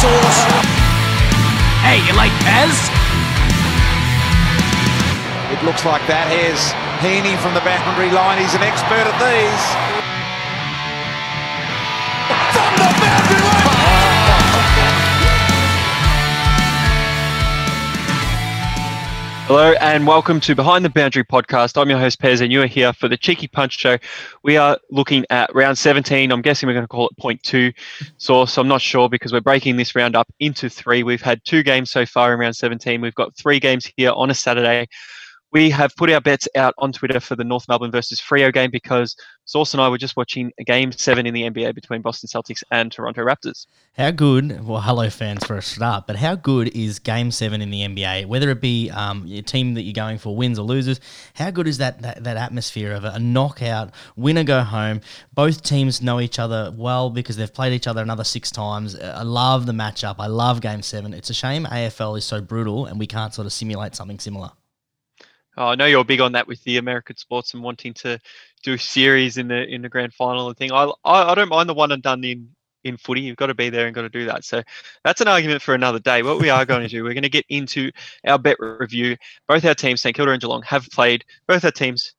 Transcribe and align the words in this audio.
sauce. 0.00 0.40
Hey, 1.84 2.00
you 2.08 2.16
like 2.16 2.32
Pez? 2.40 2.72
It 5.52 5.60
looks 5.64 5.84
like 5.84 6.00
that. 6.08 6.24
Here's 6.32 6.72
Heaney 7.04 7.36
from 7.36 7.52
the 7.52 7.60
boundary 7.60 8.08
line. 8.08 8.40
He's 8.40 8.56
an 8.56 8.64
expert 8.64 9.04
at 9.04 9.16
these. 9.20 10.09
Hello 19.50 19.72
and 19.80 20.06
welcome 20.06 20.38
to 20.42 20.54
Behind 20.54 20.84
the 20.84 20.90
Boundary 20.90 21.24
podcast. 21.24 21.76
I'm 21.76 21.90
your 21.90 21.98
host 21.98 22.20
Pez, 22.20 22.40
and 22.40 22.52
you 22.52 22.62
are 22.62 22.68
here 22.68 22.92
for 22.92 23.08
the 23.08 23.16
Cheeky 23.16 23.48
Punch 23.48 23.76
Show. 23.76 23.98
We 24.44 24.56
are 24.56 24.78
looking 24.92 25.26
at 25.28 25.52
round 25.52 25.76
17. 25.76 26.30
I'm 26.30 26.40
guessing 26.40 26.68
we're 26.68 26.72
going 26.72 26.84
to 26.84 26.88
call 26.88 27.08
it 27.08 27.18
point 27.18 27.42
two 27.42 27.72
source. 28.16 28.56
I'm 28.58 28.68
not 28.68 28.80
sure 28.80 29.08
because 29.08 29.32
we're 29.32 29.40
breaking 29.40 29.76
this 29.76 29.96
round 29.96 30.14
up 30.14 30.32
into 30.38 30.70
three. 30.70 31.02
We've 31.02 31.20
had 31.20 31.44
two 31.44 31.64
games 31.64 31.90
so 31.90 32.06
far 32.06 32.32
in 32.32 32.38
round 32.38 32.54
17. 32.54 33.00
We've 33.00 33.12
got 33.16 33.34
three 33.34 33.58
games 33.58 33.90
here 33.96 34.12
on 34.12 34.30
a 34.30 34.36
Saturday. 34.36 34.88
We 35.52 35.68
have 35.70 35.96
put 35.96 36.10
our 36.10 36.20
bets 36.20 36.46
out 36.54 36.74
on 36.78 36.92
Twitter 36.92 37.18
for 37.18 37.34
the 37.34 37.42
North 37.42 37.66
Melbourne 37.66 37.90
versus 37.90 38.20
Freo 38.20 38.52
game 38.52 38.70
because 38.70 39.16
Sauce 39.46 39.74
and 39.74 39.80
I 39.80 39.88
were 39.88 39.98
just 39.98 40.16
watching 40.16 40.52
game 40.64 40.92
seven 40.92 41.26
in 41.26 41.34
the 41.34 41.42
NBA 41.42 41.74
between 41.74 42.02
Boston 42.02 42.28
Celtics 42.28 42.62
and 42.70 42.92
Toronto 42.92 43.22
Raptors. 43.22 43.66
How 43.96 44.12
good, 44.12 44.64
well, 44.64 44.80
hello 44.80 45.10
fans 45.10 45.44
for 45.44 45.56
a 45.56 45.62
start, 45.62 46.06
but 46.06 46.14
how 46.14 46.36
good 46.36 46.68
is 46.68 47.00
game 47.00 47.32
seven 47.32 47.60
in 47.60 47.70
the 47.70 47.80
NBA? 47.80 48.26
Whether 48.26 48.50
it 48.50 48.60
be 48.60 48.90
um, 48.90 49.26
your 49.26 49.42
team 49.42 49.74
that 49.74 49.82
you're 49.82 49.92
going 49.92 50.18
for 50.18 50.36
wins 50.36 50.56
or 50.56 50.62
loses, 50.62 51.00
how 51.34 51.50
good 51.50 51.66
is 51.66 51.78
that, 51.78 52.00
that, 52.02 52.22
that 52.22 52.36
atmosphere 52.36 52.92
of 52.92 53.04
a, 53.04 53.14
a 53.14 53.18
knockout, 53.18 53.92
winner 54.14 54.44
go 54.44 54.62
home? 54.62 55.00
Both 55.34 55.64
teams 55.64 56.00
know 56.00 56.20
each 56.20 56.38
other 56.38 56.72
well 56.76 57.10
because 57.10 57.36
they've 57.36 57.52
played 57.52 57.72
each 57.72 57.88
other 57.88 58.02
another 58.02 58.22
six 58.22 58.52
times. 58.52 58.94
I 58.94 59.24
love 59.24 59.66
the 59.66 59.72
matchup. 59.72 60.14
I 60.20 60.28
love 60.28 60.60
game 60.60 60.82
seven. 60.82 61.12
It's 61.12 61.30
a 61.30 61.34
shame 61.34 61.66
AFL 61.66 62.16
is 62.18 62.24
so 62.24 62.40
brutal 62.40 62.86
and 62.86 63.00
we 63.00 63.08
can't 63.08 63.34
sort 63.34 63.46
of 63.46 63.52
simulate 63.52 63.96
something 63.96 64.20
similar. 64.20 64.52
Oh, 65.56 65.66
I 65.66 65.74
know 65.74 65.86
you're 65.86 66.04
big 66.04 66.20
on 66.20 66.32
that 66.32 66.46
with 66.46 66.62
the 66.64 66.76
American 66.76 67.16
sports 67.16 67.54
and 67.54 67.62
wanting 67.62 67.92
to 67.94 68.18
do 68.62 68.74
a 68.74 68.78
series 68.78 69.36
in 69.36 69.48
the 69.48 69.66
in 69.66 69.82
the 69.82 69.88
grand 69.88 70.14
final 70.14 70.48
and 70.48 70.56
thing. 70.56 70.72
I 70.72 70.90
I, 71.04 71.32
I 71.32 71.34
don't 71.34 71.48
mind 71.48 71.68
the 71.68 71.74
one 71.74 71.92
and 71.92 72.02
done 72.02 72.22
in 72.24 72.50
in 72.84 72.96
footy. 72.96 73.20
You've 73.20 73.36
got 73.36 73.46
to 73.46 73.54
be 73.54 73.70
there 73.70 73.86
and 73.86 73.94
got 73.94 74.02
to 74.02 74.08
do 74.08 74.26
that. 74.26 74.44
So 74.44 74.62
that's 75.04 75.20
an 75.20 75.28
argument 75.28 75.62
for 75.62 75.74
another 75.74 75.98
day. 75.98 76.22
What 76.22 76.40
we 76.40 76.50
are 76.50 76.64
going 76.64 76.82
to 76.82 76.88
do, 76.88 77.04
we're 77.04 77.14
going 77.14 77.22
to 77.22 77.28
get 77.28 77.44
into 77.48 77.90
our 78.26 78.38
bet 78.38 78.56
review. 78.58 79.16
Both 79.48 79.64
our 79.64 79.74
teams, 79.74 80.00
St 80.00 80.14
Kilda 80.14 80.32
and 80.32 80.40
Geelong, 80.40 80.62
have 80.62 80.88
played. 80.90 81.24
Both 81.46 81.64
our 81.64 81.70
teams 81.70 82.14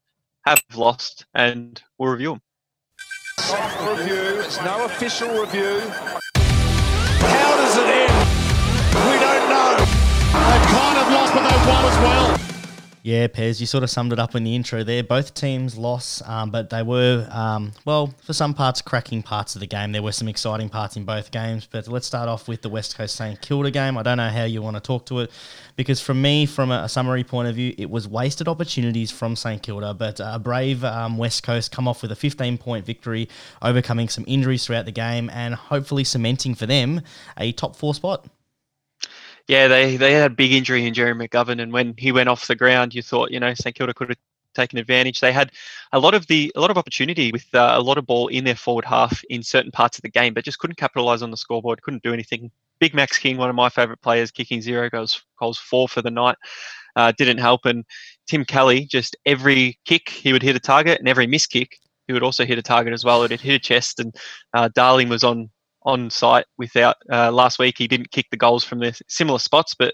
have 0.46 0.62
lost, 0.76 1.26
and 1.34 1.82
we'll 1.98 2.12
review 2.12 2.32
them. 2.32 2.42
Soft 3.40 4.00
review. 4.00 4.42
It's 4.42 4.62
no 4.62 4.86
official 4.86 5.30
review. 5.30 5.80
How 5.80 7.56
does 7.58 7.78
it 7.78 7.86
end? 7.86 8.32
We 8.94 9.20
don't 9.20 9.50
know. 9.50 9.78
They've 9.78 10.68
kind 10.68 10.98
of 10.98 11.08
lost, 11.12 11.34
but 11.34 11.50
they've 11.50 11.68
won 11.68 11.86
as 11.86 11.98
well. 12.00 12.41
Yeah, 13.04 13.26
Pez, 13.26 13.60
you 13.60 13.66
sort 13.66 13.84
of 13.84 13.90
summed 13.90 14.14
it 14.14 14.20
up 14.20 14.36
in 14.36 14.44
the 14.44 14.56
intro 14.56 14.84
there. 14.84 15.02
Both 15.02 15.34
teams 15.34 15.76
lost, 15.76 16.22
um, 16.30 16.52
but 16.52 16.70
they 16.70 16.84
were, 16.84 17.28
um, 17.32 17.72
well, 17.84 18.14
for 18.24 18.34
some 18.34 18.54
parts, 18.54 18.80
cracking 18.80 19.24
parts 19.24 19.56
of 19.56 19.60
the 19.60 19.66
game. 19.66 19.92
There 19.92 20.04
were 20.04 20.12
some 20.12 20.28
exciting 20.28 20.70
parts 20.70 20.98
in 20.98 21.04
both 21.04 21.32
games, 21.32 21.68
but 21.70 21.88
let's 21.88 22.06
start 22.06 22.30
off 22.30 22.48
with 22.48 22.62
the 22.62 22.70
West 22.70 22.96
Coast 22.96 23.16
St 23.16 23.42
Kilda 23.42 23.72
game. 23.72 23.98
I 23.98 24.04
don't 24.04 24.18
know 24.18 24.30
how 24.30 24.44
you 24.44 24.62
want 24.62 24.76
to 24.76 24.82
talk 24.82 25.08
to 25.08 25.22
it, 25.22 25.32
because 25.76 26.00
from 26.00 26.22
me, 26.22 26.46
from 26.46 26.70
a, 26.70 26.84
a 26.84 26.90
summary 26.90 27.24
point 27.24 27.48
of 27.48 27.56
view, 27.56 27.74
it 27.76 27.90
was 27.90 28.08
wasted 28.08 28.48
opportunities 28.48 29.10
from 29.10 29.36
St 29.36 29.64
Kilda, 29.64 29.96
but 29.96 30.20
a 30.24 30.38
brave 30.38 30.84
um, 30.84 31.18
West 31.18 31.42
Coast 31.42 31.72
come 31.72 31.88
off 31.88 32.04
with 32.04 32.12
a 32.12 32.16
15 32.16 32.60
point 32.60 32.86
victory, 32.86 33.28
overcoming 33.64 34.10
some 34.10 34.26
injuries 34.28 34.64
throughout 34.64 34.86
the 34.86 34.92
game, 34.92 35.28
and 35.32 35.56
hopefully 35.56 36.04
cementing 36.04 36.54
for 36.54 36.68
them 36.68 37.02
a 37.40 37.52
top 37.52 37.76
four 37.76 37.96
spot. 37.96 38.28
Yeah, 39.48 39.68
they 39.68 39.98
they 39.98 40.14
had 40.14 40.32
a 40.32 40.36
big 40.36 40.52
injury 40.52 40.86
in 40.86 40.94
Jerry 40.94 41.14
McGovern, 41.14 41.62
and 41.62 41.74
when 41.74 41.94
he 41.98 42.12
went 42.12 42.30
off 42.30 42.48
the 42.48 42.56
ground, 42.56 42.94
you 42.94 43.02
thought 43.02 43.32
you 43.32 43.40
know 43.40 43.54
St 43.54 43.76
Kilda 43.76 43.94
could 43.94 44.10
have 44.10 44.18
taken 44.54 44.80
advantage. 44.80 45.20
They 45.20 45.32
had 45.32 45.52
a 45.92 46.00
lot 46.00 46.14
of 46.14 46.28
the 46.28 46.52
a 46.56 46.62
lot 46.62 46.72
of 46.72 46.78
opportunity 46.78 47.32
with 47.32 47.46
uh, 47.54 47.74
a 47.76 47.82
lot 47.82 47.98
of 47.98 48.06
ball 48.06 48.28
in 48.28 48.44
their 48.44 48.56
forward 48.56 48.86
half 48.86 49.24
in 49.30 49.44
certain 49.44 49.72
parts 49.72 49.98
of 49.98 50.04
the 50.04 50.10
game, 50.10 50.34
but 50.34 50.46
just 50.46 50.60
couldn't 50.60 50.78
capitalize 50.78 51.22
on 51.22 51.32
the 51.32 51.38
scoreboard. 51.38 51.82
Couldn't 51.82 52.04
do 52.04 52.14
anything. 52.14 52.52
Big 52.80 52.94
Max 52.94 53.18
King, 53.18 53.38
one 53.38 53.50
of 53.50 53.56
my 53.56 53.70
favourite 53.70 54.02
players, 54.02 54.32
kicking 54.32 54.62
zero 54.62 54.90
goals, 54.90 55.22
goals 55.40 55.58
four 55.60 55.88
for 55.88 56.02
the 56.02 56.10
night, 56.10 56.36
uh, 56.96 57.12
didn't 57.18 57.38
help. 57.38 57.66
And 57.66 57.86
Tim 58.28 58.44
Kelly, 58.44 58.86
just 58.86 59.16
every 59.26 59.80
kick 59.86 60.10
he 60.10 60.34
would 60.34 60.44
hit 60.44 60.56
a 60.56 60.60
target, 60.60 61.00
and 61.00 61.08
every 61.08 61.28
miss 61.28 61.46
kick 61.46 61.78
he 62.08 62.14
would 62.14 62.24
also 62.24 62.46
hit 62.46 62.58
a 62.58 62.64
target 62.64 62.94
as 62.94 63.06
well. 63.06 63.24
It 63.24 63.40
hit 63.40 63.56
a 63.56 63.60
chest, 63.60 64.00
and 64.00 64.16
uh, 64.54 64.70
Darling 64.74 65.10
was 65.10 65.24
on 65.24 65.50
on 65.84 66.10
site 66.10 66.46
without 66.58 66.98
uh, 67.12 67.32
last 67.32 67.60
week 67.60 67.78
he 67.78 67.88
didn't 67.88 68.12
kick 68.12 68.28
the 68.32 68.38
goals 68.38 68.64
from 68.64 68.80
the 68.80 69.00
similar 69.08 69.40
spots 69.40 69.74
but 69.74 69.94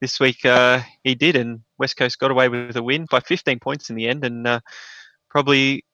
this 0.00 0.20
week 0.20 0.44
uh, 0.44 0.80
he 1.02 1.14
did 1.14 1.36
and 1.36 1.60
west 1.78 1.96
coast 1.96 2.18
got 2.18 2.30
away 2.30 2.48
with 2.48 2.76
a 2.76 2.82
win 2.82 3.06
by 3.10 3.20
15 3.20 3.58
points 3.58 3.90
in 3.90 3.96
the 3.96 4.08
end 4.08 4.24
and 4.24 4.46
uh, 4.46 4.60
probably 5.30 5.84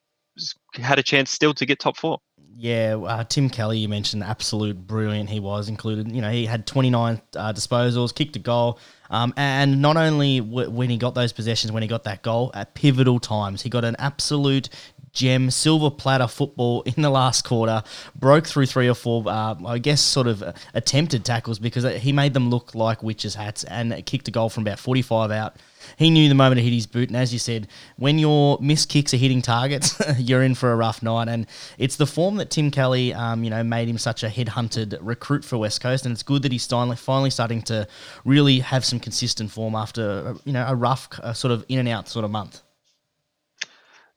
had 0.75 0.99
a 0.99 1.03
chance 1.03 1.31
still 1.31 1.55
to 1.55 1.67
get 1.67 1.79
top 1.79 1.97
four 1.97 2.19
yeah, 2.63 2.97
uh, 2.97 3.25
Tim 3.25 3.49
Kelly, 3.49 3.79
you 3.79 3.89
mentioned 3.89 4.23
absolute 4.23 4.87
brilliant 4.87 5.31
he 5.31 5.41
was. 5.41 5.71
Included, 5.71 6.13
you 6.13 6.21
know, 6.21 6.31
he 6.31 6.45
had 6.45 6.67
29 6.67 7.21
uh, 7.35 7.53
disposals, 7.55 8.15
kicked 8.15 8.37
a 8.37 8.39
goal, 8.39 8.79
um, 9.09 9.33
and 9.37 9.81
not 9.81 9.97
only 9.97 10.41
w- 10.41 10.69
when 10.69 10.91
he 10.91 10.99
got 10.99 11.15
those 11.15 11.33
possessions, 11.33 11.73
when 11.73 11.83
he 11.83 11.89
got 11.89 12.05
that 12.05 12.23
goal 12.23 12.51
at 12.53 12.75
pivotal 12.75 13.19
times, 13.19 13.63
he 13.63 13.71
got 13.71 13.85
an 13.85 13.97
absolute 13.99 14.69
gem, 15.13 15.51
silver 15.51 15.91
platter 15.91 16.27
football 16.27 16.83
in 16.97 17.03
the 17.03 17.11
last 17.11 17.45
quarter, 17.45 17.83
broke 18.15 18.47
through 18.47 18.67
three 18.67 18.89
or 18.89 18.95
four, 18.95 19.25
uh, 19.27 19.55
I 19.67 19.79
guess, 19.79 20.01
sort 20.01 20.27
of 20.27 20.43
uh, 20.43 20.53
attempted 20.75 21.25
tackles 21.25 21.59
because 21.59 21.85
he 22.01 22.13
made 22.13 22.35
them 22.35 22.51
look 22.51 22.75
like 22.75 23.03
witches' 23.03 23.35
hats 23.35 23.65
and 23.65 24.05
kicked 24.07 24.29
a 24.29 24.31
goal 24.31 24.49
from 24.49 24.63
about 24.63 24.79
45 24.79 25.31
out. 25.31 25.57
He 25.97 26.11
knew 26.11 26.29
the 26.29 26.35
moment 26.35 26.61
it 26.61 26.65
hit 26.65 26.73
his 26.73 26.87
boot, 26.87 27.09
and 27.09 27.17
as 27.17 27.33
you 27.33 27.39
said, 27.39 27.67
when 27.97 28.19
your 28.19 28.59
missed 28.61 28.89
kicks 28.89 29.15
are 29.15 29.17
hitting 29.17 29.43
targets, 29.43 30.01
you're 30.19 30.43
in 30.43 30.55
for 30.55 30.73
a 30.73 30.77
rough 30.77 31.03
night. 31.03 31.29
And 31.29 31.47
it's 31.79 31.97
the 31.97 32.07
form 32.07 32.37
that 32.37 32.51
Tim 32.51 32.71
Kelly, 32.71 33.15
um, 33.15 33.45
you 33.45 33.51
know, 33.51 33.65
made 33.65 33.89
him 33.89 33.99
such 33.99 34.23
a 34.23 34.29
head-hunted 34.29 34.99
recruit 35.01 35.45
for 35.45 35.59
West 35.59 35.81
Coast, 35.81 36.05
and 36.05 36.13
it's 36.13 36.23
good 36.23 36.43
that 36.43 36.53
he's 36.53 36.67
finally 36.67 37.31
starting 37.31 37.63
to 37.63 37.89
really 38.25 38.61
have 38.61 38.85
some 38.85 39.01
consistent 39.01 39.51
form 39.51 39.75
after 39.75 40.35
you 40.45 40.53
know 40.53 40.65
a 40.67 40.75
rough 40.75 41.09
uh, 41.21 41.33
sort 41.33 41.53
of 41.53 41.65
in 41.69 41.79
and 41.79 41.89
out 41.89 42.09
sort 42.09 42.25
of 42.25 42.31
month. 42.31 42.63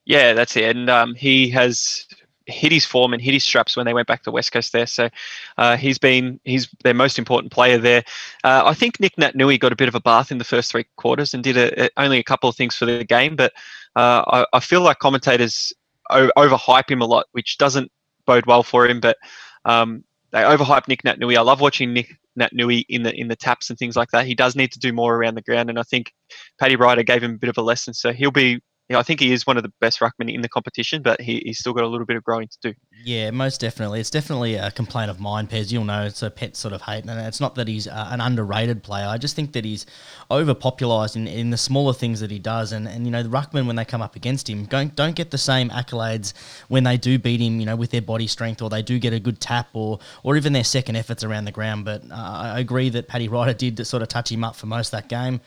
Yeah, 0.05 0.33
that's 0.33 0.57
it. 0.57 0.75
And 0.75 0.89
um, 0.89 1.15
he 1.15 1.49
has 1.49 2.05
hit 2.45 2.71
his 2.71 2.85
form 2.85 3.13
and 3.13 3.21
hit 3.21 3.33
his 3.33 3.43
straps 3.43 3.77
when 3.77 3.85
they 3.85 3.93
went 3.93 4.07
back 4.07 4.23
to 4.23 4.31
West 4.31 4.51
Coast 4.51 4.73
there. 4.73 4.85
So 4.85 5.09
uh, 5.57 5.77
he's 5.77 5.97
been 5.97 6.39
he's 6.43 6.67
their 6.83 6.93
most 6.93 7.17
important 7.17 7.51
player 7.51 7.77
there. 7.77 8.03
Uh, 8.43 8.63
I 8.65 8.73
think 8.73 8.99
Nic 8.99 9.15
Naitanui 9.15 9.59
got 9.59 9.71
a 9.71 9.77
bit 9.77 9.87
of 9.87 9.95
a 9.95 10.01
bath 10.01 10.31
in 10.31 10.37
the 10.37 10.43
first 10.43 10.71
three 10.71 10.85
quarters 10.97 11.33
and 11.33 11.43
did 11.43 11.57
a, 11.57 11.85
a, 11.85 11.89
only 11.97 12.19
a 12.19 12.23
couple 12.23 12.49
of 12.49 12.55
things 12.55 12.75
for 12.75 12.85
the 12.85 13.03
game, 13.03 13.35
but 13.35 13.53
uh, 13.95 14.23
I, 14.27 14.45
I, 14.53 14.59
feel 14.59 14.81
like 14.81 14.99
commentators 14.99 15.71
o- 16.09 16.31
overhype 16.35 16.89
him 16.89 17.01
a 17.01 17.05
lot, 17.05 17.27
which 17.31 17.57
doesn't 17.57 17.91
bode 18.25 18.45
well 18.45 18.63
for 18.63 18.87
him. 18.87 18.99
But 18.99 19.17
um, 19.65 20.03
they 20.31 20.41
overhype 20.41 20.87
Nic 20.87 21.03
Naitanui. 21.03 21.37
I 21.37 21.41
love 21.41 21.61
watching 21.61 21.93
Nic 21.93 22.17
Naitanui 22.37 22.85
in 22.89 23.03
the 23.03 23.15
in 23.15 23.27
the 23.27 23.35
taps 23.35 23.69
and 23.69 23.79
things 23.79 23.95
like 23.95 24.09
that. 24.11 24.25
He 24.25 24.35
does 24.35 24.55
need 24.55 24.71
to 24.73 24.79
do 24.79 24.91
more 24.91 25.15
around 25.15 25.35
the 25.35 25.41
ground, 25.41 25.69
and 25.69 25.79
I 25.79 25.83
think 25.83 26.11
Paddy 26.59 26.75
Ryder 26.75 27.03
gave 27.03 27.23
him 27.23 27.35
a 27.35 27.37
bit 27.37 27.49
of 27.49 27.57
a 27.57 27.61
lesson. 27.61 27.93
So 27.93 28.11
he'll 28.11 28.31
be 28.31 28.61
yeah, 28.89 28.99
I 28.99 29.03
think 29.03 29.21
he 29.21 29.31
is 29.31 29.47
one 29.47 29.55
of 29.55 29.63
the 29.63 29.71
best 29.79 30.01
ruckmen 30.01 30.33
in 30.33 30.41
the 30.41 30.49
competition, 30.49 31.01
but 31.01 31.21
he, 31.21 31.41
he's 31.45 31.59
still 31.59 31.71
got 31.71 31.85
a 31.85 31.87
little 31.87 32.05
bit 32.05 32.17
of 32.17 32.23
growing 32.23 32.49
to 32.49 32.57
do. 32.61 32.73
Yeah, 33.05 33.31
most 33.31 33.61
definitely. 33.61 34.01
It's 34.01 34.09
definitely 34.09 34.55
a 34.55 34.71
complaint 34.71 35.09
of 35.09 35.21
mine, 35.21 35.47
Pez. 35.47 35.71
You'll 35.71 35.85
know 35.85 36.03
it's 36.05 36.21
a 36.21 36.29
pet 36.29 36.57
sort 36.57 36.73
of 36.73 36.81
hate, 36.81 37.05
and 37.05 37.09
it's 37.21 37.39
not 37.39 37.55
that 37.55 37.69
he's 37.69 37.87
uh, 37.87 38.09
an 38.11 38.19
underrated 38.19 38.83
player. 38.83 39.07
I 39.07 39.17
just 39.17 39.37
think 39.37 39.53
that 39.53 39.63
he's 39.63 39.85
overpopularized 40.29 41.15
in, 41.15 41.27
in 41.27 41.49
the 41.49 41.57
smaller 41.57 41.93
things 41.93 42.19
that 42.19 42.29
he 42.29 42.39
does, 42.39 42.73
and, 42.73 42.85
and 42.85 43.05
you 43.05 43.11
know 43.11 43.23
the 43.23 43.29
ruckmen 43.29 43.67
when 43.67 43.77
they 43.77 43.85
come 43.85 44.01
up 44.01 44.17
against 44.17 44.49
him 44.49 44.65
don't 44.65 44.93
don't 44.95 45.15
get 45.15 45.31
the 45.31 45.37
same 45.37 45.69
accolades 45.69 46.33
when 46.67 46.83
they 46.83 46.97
do 46.97 47.17
beat 47.17 47.39
him, 47.39 47.61
you 47.61 47.65
know, 47.65 47.77
with 47.77 47.91
their 47.91 48.01
body 48.01 48.27
strength, 48.27 48.61
or 48.61 48.69
they 48.69 48.81
do 48.81 48.99
get 48.99 49.13
a 49.13 49.19
good 49.19 49.39
tap, 49.39 49.69
or 49.71 49.99
or 50.23 50.35
even 50.35 50.51
their 50.51 50.65
second 50.65 50.97
efforts 50.97 51.23
around 51.23 51.45
the 51.45 51.51
ground. 51.51 51.85
But 51.85 52.03
uh, 52.11 52.15
I 52.15 52.59
agree 52.59 52.89
that 52.89 53.07
Paddy 53.07 53.29
Ryder 53.29 53.53
did 53.53 53.87
sort 53.87 54.03
of 54.03 54.09
touch 54.09 54.29
him 54.29 54.43
up 54.43 54.57
for 54.57 54.65
most 54.65 54.93
of 54.93 55.01
that 55.01 55.07
game. 55.07 55.39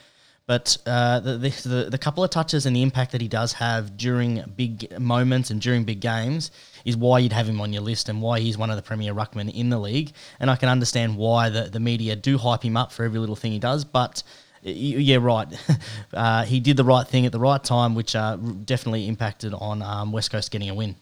But 0.46 0.76
uh, 0.86 1.20
the, 1.20 1.38
the, 1.38 1.88
the 1.90 1.98
couple 1.98 2.22
of 2.22 2.30
touches 2.30 2.66
and 2.66 2.76
the 2.76 2.82
impact 2.82 3.12
that 3.12 3.20
he 3.20 3.26
does 3.26 3.54
have 3.54 3.96
during 3.96 4.44
big 4.56 4.98
moments 4.98 5.50
and 5.50 5.60
during 5.60 5.82
big 5.82 6.00
games 6.00 6.52
is 6.84 6.96
why 6.96 7.18
you'd 7.18 7.32
have 7.32 7.48
him 7.48 7.60
on 7.60 7.72
your 7.72 7.82
list 7.82 8.08
and 8.08 8.22
why 8.22 8.38
he's 8.38 8.56
one 8.56 8.70
of 8.70 8.76
the 8.76 8.82
premier 8.82 9.12
ruckmen 9.12 9.52
in 9.52 9.70
the 9.70 9.78
league. 9.78 10.12
And 10.38 10.48
I 10.48 10.54
can 10.54 10.68
understand 10.68 11.16
why 11.16 11.48
the, 11.48 11.62
the 11.62 11.80
media 11.80 12.14
do 12.14 12.38
hype 12.38 12.64
him 12.64 12.76
up 12.76 12.92
for 12.92 13.04
every 13.04 13.18
little 13.18 13.34
thing 13.34 13.50
he 13.50 13.58
does. 13.58 13.84
But 13.84 14.22
yeah, 14.62 15.18
right. 15.20 15.48
uh, 16.14 16.44
he 16.44 16.60
did 16.60 16.76
the 16.76 16.84
right 16.84 17.06
thing 17.06 17.26
at 17.26 17.32
the 17.32 17.40
right 17.40 17.62
time, 17.62 17.96
which 17.96 18.14
uh, 18.14 18.36
definitely 18.36 19.08
impacted 19.08 19.52
on 19.52 19.82
um, 19.82 20.12
West 20.12 20.30
Coast 20.30 20.52
getting 20.52 20.70
a 20.70 20.74
win. 20.74 20.94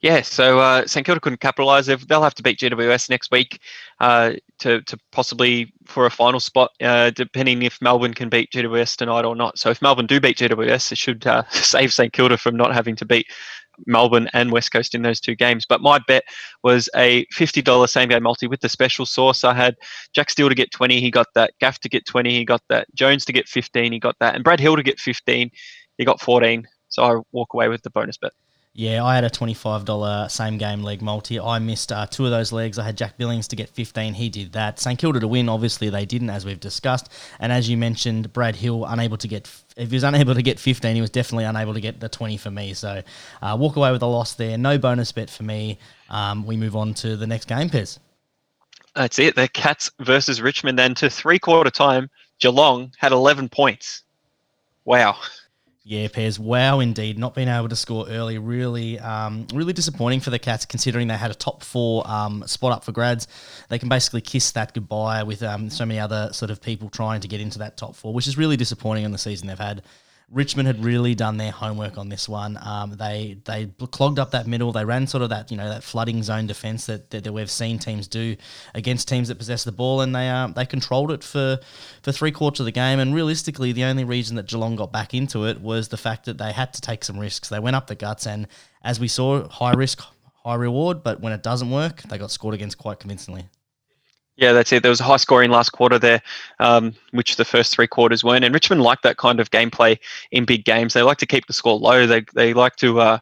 Yeah, 0.00 0.22
so 0.22 0.60
uh, 0.60 0.86
St 0.86 1.04
Kilda 1.04 1.20
couldn't 1.20 1.40
capitalise. 1.40 1.86
They'll 1.86 2.22
have 2.22 2.34
to 2.36 2.42
beat 2.42 2.60
GWS 2.60 3.10
next 3.10 3.32
week 3.32 3.60
uh, 3.98 4.34
to 4.60 4.80
to 4.82 4.98
possibly 5.10 5.72
for 5.86 6.06
a 6.06 6.10
final 6.10 6.38
spot, 6.38 6.70
uh, 6.80 7.10
depending 7.10 7.62
if 7.62 7.82
Melbourne 7.82 8.14
can 8.14 8.28
beat 8.28 8.52
GWS 8.52 8.96
tonight 8.96 9.24
or 9.24 9.34
not. 9.34 9.58
So 9.58 9.70
if 9.70 9.82
Melbourne 9.82 10.06
do 10.06 10.20
beat 10.20 10.38
GWS, 10.38 10.92
it 10.92 10.98
should 10.98 11.26
uh, 11.26 11.42
save 11.50 11.92
St 11.92 12.12
Kilda 12.12 12.38
from 12.38 12.56
not 12.56 12.72
having 12.72 12.94
to 12.94 13.04
beat 13.04 13.26
Melbourne 13.86 14.28
and 14.34 14.52
West 14.52 14.70
Coast 14.70 14.94
in 14.94 15.02
those 15.02 15.20
two 15.20 15.34
games. 15.34 15.66
But 15.68 15.80
my 15.80 15.98
bet 16.06 16.24
was 16.62 16.88
a 16.94 17.24
$50 17.26 17.88
same 17.88 18.08
game 18.08 18.22
multi 18.22 18.46
with 18.46 18.60
the 18.60 18.68
special 18.68 19.06
sauce. 19.06 19.42
I 19.42 19.54
had 19.54 19.76
Jack 20.14 20.30
Steele 20.30 20.48
to 20.48 20.54
get 20.54 20.70
20, 20.70 21.00
he 21.00 21.10
got 21.10 21.26
that. 21.34 21.52
Gaff 21.60 21.80
to 21.80 21.88
get 21.88 22.06
20, 22.06 22.30
he 22.30 22.44
got 22.44 22.62
that. 22.68 22.86
Jones 22.94 23.24
to 23.26 23.32
get 23.32 23.48
15, 23.48 23.92
he 23.92 23.98
got 23.98 24.16
that. 24.20 24.34
And 24.34 24.44
Brad 24.44 24.60
Hill 24.60 24.76
to 24.76 24.82
get 24.82 25.00
15, 25.00 25.50
he 25.96 26.04
got 26.04 26.20
14. 26.20 26.66
So 26.88 27.02
I 27.02 27.20
walk 27.32 27.54
away 27.54 27.68
with 27.68 27.82
the 27.82 27.90
bonus 27.90 28.16
bet. 28.16 28.32
Yeah, 28.74 29.04
I 29.04 29.16
had 29.16 29.24
a 29.24 29.30
$25 29.30 30.30
same 30.30 30.56
game 30.56 30.84
leg 30.84 31.02
multi. 31.02 31.40
I 31.40 31.58
missed 31.58 31.90
uh, 31.90 32.06
two 32.06 32.24
of 32.24 32.30
those 32.30 32.52
legs. 32.52 32.78
I 32.78 32.84
had 32.84 32.96
Jack 32.96 33.16
Billings 33.18 33.48
to 33.48 33.56
get 33.56 33.68
15. 33.68 34.14
He 34.14 34.28
did 34.28 34.52
that. 34.52 34.78
St 34.78 34.96
Kilda 34.96 35.18
to 35.18 35.26
win. 35.26 35.48
Obviously, 35.48 35.90
they 35.90 36.06
didn't, 36.06 36.30
as 36.30 36.44
we've 36.44 36.60
discussed. 36.60 37.08
And 37.40 37.50
as 37.50 37.68
you 37.68 37.76
mentioned, 37.76 38.32
Brad 38.32 38.54
Hill 38.54 38.84
unable 38.84 39.16
to 39.16 39.26
get. 39.26 39.50
If 39.76 39.90
he 39.90 39.96
was 39.96 40.04
unable 40.04 40.34
to 40.34 40.42
get 40.42 40.60
15, 40.60 40.94
he 40.94 41.00
was 41.00 41.10
definitely 41.10 41.44
unable 41.44 41.74
to 41.74 41.80
get 41.80 41.98
the 41.98 42.08
20 42.08 42.36
for 42.36 42.52
me. 42.52 42.72
So 42.72 43.02
uh, 43.42 43.56
walk 43.58 43.74
away 43.74 43.90
with 43.90 44.02
a 44.02 44.06
loss 44.06 44.34
there. 44.34 44.56
No 44.56 44.78
bonus 44.78 45.10
bet 45.10 45.28
for 45.28 45.42
me. 45.42 45.78
Um, 46.08 46.46
we 46.46 46.56
move 46.56 46.76
on 46.76 46.94
to 46.94 47.16
the 47.16 47.26
next 47.26 47.46
game, 47.46 47.70
Pez. 47.70 47.98
That's 48.94 49.18
it. 49.18 49.34
The 49.34 49.48
Cats 49.48 49.90
versus 50.00 50.40
Richmond. 50.40 50.78
Then 50.78 50.94
to 50.96 51.10
three 51.10 51.38
quarter 51.38 51.70
time, 51.70 52.10
Geelong 52.38 52.92
had 52.98 53.12
11 53.12 53.48
points. 53.48 54.02
Wow. 54.84 55.16
Yeah, 55.88 56.08
Pairs. 56.08 56.38
Wow, 56.38 56.80
indeed. 56.80 57.18
Not 57.18 57.34
being 57.34 57.48
able 57.48 57.70
to 57.70 57.74
score 57.74 58.06
early, 58.10 58.36
really, 58.36 58.98
um, 58.98 59.46
really 59.54 59.72
disappointing 59.72 60.20
for 60.20 60.28
the 60.28 60.38
Cats, 60.38 60.66
considering 60.66 61.08
they 61.08 61.16
had 61.16 61.30
a 61.30 61.34
top 61.34 61.64
four 61.64 62.06
um, 62.06 62.46
spot 62.46 62.72
up 62.72 62.84
for 62.84 62.92
grads. 62.92 63.26
They 63.70 63.78
can 63.78 63.88
basically 63.88 64.20
kiss 64.20 64.50
that 64.50 64.74
goodbye 64.74 65.22
with 65.22 65.42
um, 65.42 65.70
so 65.70 65.86
many 65.86 65.98
other 65.98 66.28
sort 66.34 66.50
of 66.50 66.60
people 66.60 66.90
trying 66.90 67.22
to 67.22 67.28
get 67.28 67.40
into 67.40 67.60
that 67.60 67.78
top 67.78 67.96
four, 67.96 68.12
which 68.12 68.26
is 68.26 68.36
really 68.36 68.58
disappointing 68.58 69.06
in 69.06 69.12
the 69.12 69.18
season 69.18 69.48
they've 69.48 69.58
had. 69.58 69.80
Richmond 70.30 70.66
had 70.66 70.84
really 70.84 71.14
done 71.14 71.38
their 71.38 71.50
homework 71.50 71.96
on 71.96 72.10
this 72.10 72.28
one. 72.28 72.58
Um, 72.60 72.96
they 72.96 73.38
they 73.46 73.70
clogged 73.90 74.18
up 74.18 74.32
that 74.32 74.46
middle. 74.46 74.72
They 74.72 74.84
ran 74.84 75.06
sort 75.06 75.22
of 75.22 75.30
that 75.30 75.50
you 75.50 75.56
know 75.56 75.68
that 75.68 75.82
flooding 75.82 76.22
zone 76.22 76.46
defense 76.46 76.84
that, 76.86 77.10
that, 77.10 77.24
that 77.24 77.32
we've 77.32 77.50
seen 77.50 77.78
teams 77.78 78.06
do 78.06 78.36
against 78.74 79.08
teams 79.08 79.28
that 79.28 79.36
possess 79.36 79.64
the 79.64 79.72
ball, 79.72 80.02
and 80.02 80.14
they 80.14 80.28
uh, 80.28 80.48
they 80.48 80.66
controlled 80.66 81.10
it 81.12 81.24
for 81.24 81.58
for 82.02 82.12
three 82.12 82.30
quarters 82.30 82.60
of 82.60 82.66
the 82.66 82.72
game. 82.72 82.98
And 82.98 83.14
realistically, 83.14 83.72
the 83.72 83.84
only 83.84 84.04
reason 84.04 84.36
that 84.36 84.46
Geelong 84.46 84.76
got 84.76 84.92
back 84.92 85.14
into 85.14 85.46
it 85.46 85.62
was 85.62 85.88
the 85.88 85.96
fact 85.96 86.26
that 86.26 86.36
they 86.36 86.52
had 86.52 86.74
to 86.74 86.80
take 86.82 87.04
some 87.04 87.18
risks. 87.18 87.48
They 87.48 87.60
went 87.60 87.76
up 87.76 87.86
the 87.86 87.94
guts, 87.94 88.26
and 88.26 88.48
as 88.82 89.00
we 89.00 89.08
saw, 89.08 89.48
high 89.48 89.72
risk, 89.72 90.02
high 90.44 90.56
reward. 90.56 91.02
But 91.02 91.20
when 91.20 91.32
it 91.32 91.42
doesn't 91.42 91.70
work, 91.70 92.02
they 92.02 92.18
got 92.18 92.30
scored 92.30 92.54
against 92.54 92.76
quite 92.76 93.00
convincingly. 93.00 93.48
Yeah, 94.38 94.52
that's 94.52 94.72
it. 94.72 94.84
There 94.84 94.90
was 94.90 95.00
a 95.00 95.04
high 95.04 95.16
scoring 95.16 95.50
last 95.50 95.70
quarter 95.70 95.98
there, 95.98 96.22
um, 96.60 96.94
which 97.10 97.34
the 97.34 97.44
first 97.44 97.74
three 97.74 97.88
quarters 97.88 98.22
weren't. 98.22 98.44
And 98.44 98.54
Richmond 98.54 98.82
like 98.82 99.02
that 99.02 99.16
kind 99.16 99.40
of 99.40 99.50
gameplay 99.50 99.98
in 100.30 100.44
big 100.44 100.64
games. 100.64 100.94
They 100.94 101.02
like 101.02 101.18
to 101.18 101.26
keep 101.26 101.48
the 101.48 101.52
score 101.52 101.76
low. 101.76 102.06
They 102.06 102.24
they 102.34 102.54
like 102.54 102.76
to. 102.76 103.00
Uh, 103.00 103.18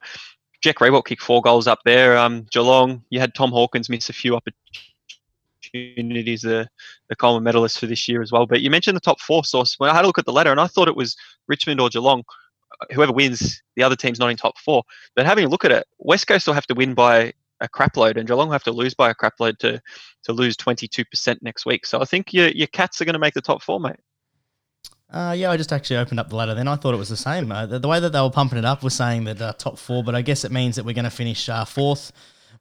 Jack 0.61 0.77
Riewoldt 0.77 1.07
kicked 1.07 1.23
four 1.23 1.41
goals 1.41 1.67
up 1.67 1.79
there. 1.87 2.19
Um, 2.19 2.47
Geelong, 2.51 3.03
you 3.09 3.19
had 3.19 3.35
Tom 3.35 3.51
Hawkins 3.51 3.89
miss 3.89 4.11
a 4.11 4.13
few 4.13 4.39
opportunities, 5.73 6.43
the 6.43 6.69
the 7.09 7.17
Coleman 7.17 7.45
medalist 7.45 7.79
for 7.79 7.87
this 7.87 8.07
year 8.09 8.21
as 8.21 8.31
well. 8.31 8.45
But 8.45 8.61
you 8.61 8.69
mentioned 8.69 8.97
the 8.97 9.01
top 9.01 9.19
four 9.21 9.43
source. 9.43 9.79
Well, 9.81 9.91
I 9.91 9.95
had 9.95 10.05
a 10.05 10.09
look 10.09 10.19
at 10.19 10.27
the 10.27 10.33
ladder, 10.35 10.51
and 10.51 10.61
I 10.61 10.67
thought 10.67 10.87
it 10.87 10.97
was 10.97 11.17
Richmond 11.49 11.81
or 11.81 11.89
Geelong. 11.89 12.25
Whoever 12.93 13.13
wins, 13.13 13.63
the 13.75 13.83
other 13.83 13.97
team's 13.97 14.19
not 14.19 14.29
in 14.29 14.37
top 14.37 14.59
four. 14.59 14.83
But 15.15 15.25
having 15.25 15.47
a 15.47 15.49
look 15.49 15.65
at 15.65 15.73
it, 15.73 15.87
West 15.97 16.27
Coast 16.27 16.47
will 16.47 16.53
have 16.53 16.67
to 16.67 16.75
win 16.75 16.93
by 16.93 17.33
a 17.61 17.69
crap 17.69 17.97
load, 17.97 18.17
and 18.17 18.27
Geelong 18.27 18.51
have 18.53 18.65
to 18.65 18.73
lose 18.73 18.95
by 18.95 19.11
a 19.11 19.15
crap 19.15 19.35
load 19.41 19.59
to 19.61 19.81
to 20.25 20.33
lose 20.33 20.57
22% 20.57 21.39
next 21.43 21.65
week. 21.65 21.87
So 21.87 22.01
I 22.01 22.05
think 22.05 22.33
your 22.33 22.49
your 22.49 22.67
Cats 22.69 23.01
are 23.01 23.05
going 23.05 23.15
to 23.15 23.19
make 23.19 23.35
the 23.35 23.41
top 23.41 23.63
four, 23.63 23.81
mate. 23.81 23.97
Uh, 25.09 25.35
yeah, 25.37 25.51
I 25.51 25.57
just 25.57 25.73
actually 25.73 25.99
opened 25.99 26.19
up 26.19 26.29
the 26.31 26.37
ladder. 26.37 26.55
Then 26.55 26.67
I 26.67 26.75
thought 26.77 26.93
it 26.93 26.99
was 26.99 27.09
the 27.09 27.17
same. 27.17 27.53
Uh, 27.53 27.65
the, 27.65 27.79
the, 27.79 27.87
way 27.87 28.01
that 28.01 28.11
they 28.13 28.21
were 28.21 28.31
pumping 28.31 28.59
it 28.59 28.65
up 28.65 28.83
was 28.83 28.93
saying 28.93 29.23
that 29.25 29.41
uh, 29.41 29.53
top 29.53 29.79
four, 29.79 30.03
but 30.03 30.17
I 30.17 30.23
guess 30.23 30.45
it 30.45 30.51
means 30.51 30.75
that 30.77 30.85
we're 30.85 30.95
going 30.95 31.05
to 31.05 31.11
finish 31.11 31.49
uh, 31.49 31.65
fourth. 31.65 32.11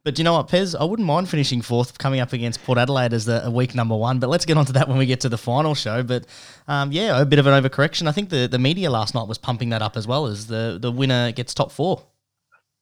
But 0.04 0.14
do 0.14 0.20
you 0.20 0.24
know 0.26 0.34
what, 0.34 0.48
Pez? 0.48 0.80
I 0.80 0.84
wouldn't 0.84 1.08
mind 1.08 1.28
finishing 1.28 1.64
fourth, 1.64 1.98
coming 1.98 2.20
up 2.20 2.32
against 2.32 2.64
Port 2.64 2.78
Adelaide 2.78 3.12
as 3.12 3.26
the 3.26 3.50
week 3.52 3.74
number 3.74 3.96
one. 3.96 4.20
But 4.20 4.30
let's 4.30 4.46
get 4.46 4.56
onto 4.56 4.74
that 4.74 4.88
when 4.88 5.00
we 5.00 5.08
get 5.08 5.22
to 5.22 5.30
the 5.30 5.38
final 5.40 5.74
show. 5.74 6.04
But 6.04 6.28
um, 6.68 6.92
yeah, 6.92 7.20
a 7.20 7.26
bit 7.26 7.40
of 7.40 7.48
an 7.48 7.64
overcorrection. 7.64 8.08
I 8.08 8.12
think 8.12 8.30
the, 8.30 8.48
the 8.48 8.60
media 8.60 8.92
last 8.92 9.16
night 9.16 9.28
was 9.28 9.40
pumping 9.40 9.70
that 9.70 9.82
up 9.82 9.98
as 9.98 10.06
well 10.06 10.28
as 10.28 10.46
the 10.46 10.78
the 10.80 10.92
winner 10.92 11.32
gets 11.32 11.56
top 11.56 11.72
four. 11.72 12.04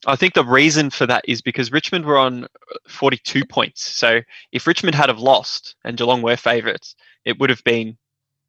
I 0.06 0.16
think 0.16 0.34
the 0.34 0.46
reason 0.46 0.90
for 0.90 1.06
that 1.08 1.24
is 1.28 1.42
because 1.42 1.72
Richmond 1.72 2.06
were 2.06 2.18
on 2.18 2.48
42 2.88 3.46
points. 3.46 3.84
So 3.86 4.22
if 4.52 4.68
Richmond 4.68 4.96
had 4.96 5.10
have 5.10 5.20
lost 5.20 5.76
and 5.84 5.98
Geelong 5.98 6.22
were 6.22 6.36
favourites, 6.36 6.96
it 7.26 7.40
would 7.40 7.50
have 7.50 7.64
been 7.64 7.98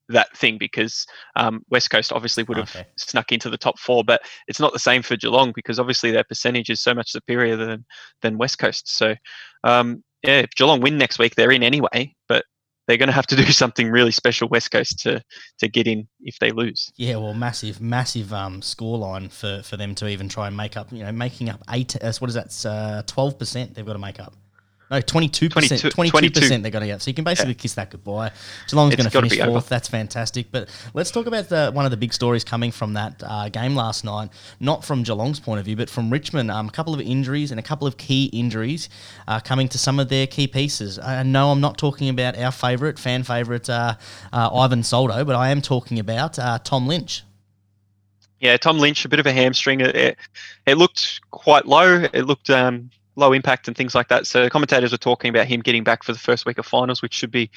that 0.09 0.37
thing 0.37 0.59
because 0.59 1.07
um, 1.37 1.63
West 1.71 1.91
Coast 1.91 2.13
obviously 2.13 2.43
would 2.45 2.59
have 2.59 2.75
okay. 2.75 2.87
snuck 2.97 3.33
into 3.33 3.51
the 3.51 3.59
top 3.59 3.79
four, 3.79 4.05
but 4.05 4.23
it's 4.49 4.61
not 4.61 4.73
the 4.73 4.79
same 4.79 5.03
for 5.03 5.17
Geelong 5.17 5.53
because 5.55 5.79
obviously 5.79 6.11
their 6.11 6.25
percentage 6.25 6.71
is 6.71 6.83
so 6.83 6.95
much 6.95 7.11
superior 7.11 7.57
than 7.57 7.85
than 8.23 8.39
West 8.39 8.59
Coast. 8.59 8.89
So 8.89 9.15
um, 9.63 10.03
yeah, 10.23 10.41
if 10.41 10.51
Geelong 10.51 10.81
win 10.81 10.99
next 10.99 11.19
week, 11.19 11.35
they're 11.35 11.53
in 11.53 11.63
anyway. 11.63 12.15
But 12.29 12.45
they're 12.87 12.97
going 12.97 13.09
to 13.09 13.15
have 13.15 13.27
to 13.29 13.37
do 13.37 13.45
something 13.53 13.91
really 13.91 14.13
special 14.13 14.49
West 14.49 14.71
Coast 14.71 15.01
to 15.01 15.23
to 15.59 15.69
get 15.69 15.87
in 15.87 16.09
if 16.21 16.39
they 16.39 16.51
lose. 16.51 16.93
Yeah, 16.97 17.17
well, 17.17 17.35
massive, 17.35 17.81
massive 17.81 18.33
um, 18.33 18.61
scoreline 18.61 19.31
for, 19.33 19.63
for 19.63 19.77
them 19.77 19.95
to 19.97 20.09
even 20.09 20.29
try 20.29 20.47
and 20.47 20.57
make 20.57 20.77
up. 20.77 20.93
You 20.93 21.05
know, 21.05 21.13
making 21.13 21.49
up 21.49 21.63
eight. 21.71 21.97
Uh, 22.03 22.13
what 22.19 22.29
is 22.29 22.35
that? 22.35 22.67
Uh, 22.67 23.03
twelve 23.07 23.39
percent. 23.39 23.75
They've 23.75 23.87
got 23.87 23.95
to 23.95 23.99
make 23.99 24.21
up. 24.21 24.35
No, 24.95 25.01
22%. 25.01 25.91
22, 25.91 26.31
percent 26.31 26.63
they're 26.63 26.71
going 26.71 26.83
to 26.83 26.87
get. 26.87 27.03
So 27.03 27.11
you 27.11 27.15
can 27.15 27.25
basically 27.25 27.55
yeah. 27.55 27.59
kiss 27.59 27.75
that 27.75 27.91
goodbye. 27.91 28.31
Geelong's 28.69 28.95
going 28.95 29.05
to 29.05 29.11
finish 29.11 29.37
fourth. 29.37 29.49
Over. 29.49 29.61
That's 29.69 29.89
fantastic. 29.89 30.53
But 30.53 30.69
let's 30.95 31.11
talk 31.11 31.27
about 31.27 31.49
the, 31.49 31.73
one 31.73 31.85
of 31.85 31.91
the 31.91 31.97
big 31.97 32.13
stories 32.13 32.45
coming 32.45 32.71
from 32.71 32.93
that 32.93 33.21
uh, 33.27 33.49
game 33.49 33.75
last 33.75 34.05
night. 34.05 34.31
Not 34.61 34.85
from 34.85 35.03
Geelong's 35.03 35.41
point 35.41 35.59
of 35.59 35.65
view, 35.65 35.75
but 35.75 35.91
from 35.91 36.11
Richmond. 36.11 36.49
Um, 36.49 36.69
a 36.69 36.71
couple 36.71 36.95
of 36.95 37.01
injuries 37.01 37.51
and 37.51 37.59
a 37.59 37.63
couple 37.63 37.89
of 37.89 37.97
key 37.97 38.27
injuries 38.27 38.89
uh, 39.27 39.41
coming 39.41 39.69
to 39.71 39.79
some 39.79 39.99
of 39.99 40.09
their 40.09 40.29
key 40.29 40.47
pieces. 40.47 41.01
I 41.01 41.25
know 41.25 41.51
I'm 41.51 41.61
not 41.61 41.77
talking 41.77 42.09
about 42.09 42.39
our 42.39 42.53
favourite, 42.53 42.97
fan 42.97 43.25
favourite, 43.25 43.69
uh, 43.69 43.97
uh, 44.33 44.57
Ivan 44.57 44.85
Soldo, 44.85 45.25
but 45.25 45.35
I 45.35 45.49
am 45.51 45.61
talking 45.61 45.99
about 45.99 46.39
uh, 46.39 46.61
Tom 46.61 46.87
Lynch. 46.87 47.25
Yeah, 48.39 48.57
Tom 48.59 48.79
Lynch, 48.79 49.05
a 49.05 49.09
bit 49.09 49.19
of 49.19 49.27
a 49.27 49.33
hamstring. 49.33 49.81
It, 49.81 50.17
it 50.67 50.75
looked 50.77 51.21
quite 51.33 51.67
low. 51.67 52.07
It 52.13 52.27
looked 52.27 52.51
um, 52.51 52.91
low 53.17 53.33
impact 53.33 53.69
and 53.69 53.77
things 53.77 53.95
like 53.95 54.09
that. 54.09 54.27
So 54.27 54.49
commentators 54.49 54.93
were 54.93 54.99
talking 54.99 55.29
about 55.29 55.47
him 55.47 55.61
getting 55.61 55.85
back 55.85 56.03
for 56.03 56.13
the 56.13 56.19
first 56.19 56.47
week 56.47 56.59
of 56.59 56.67
finals, 56.67 57.03
which 57.03 57.15
should 57.15 57.31
be 57.31 57.51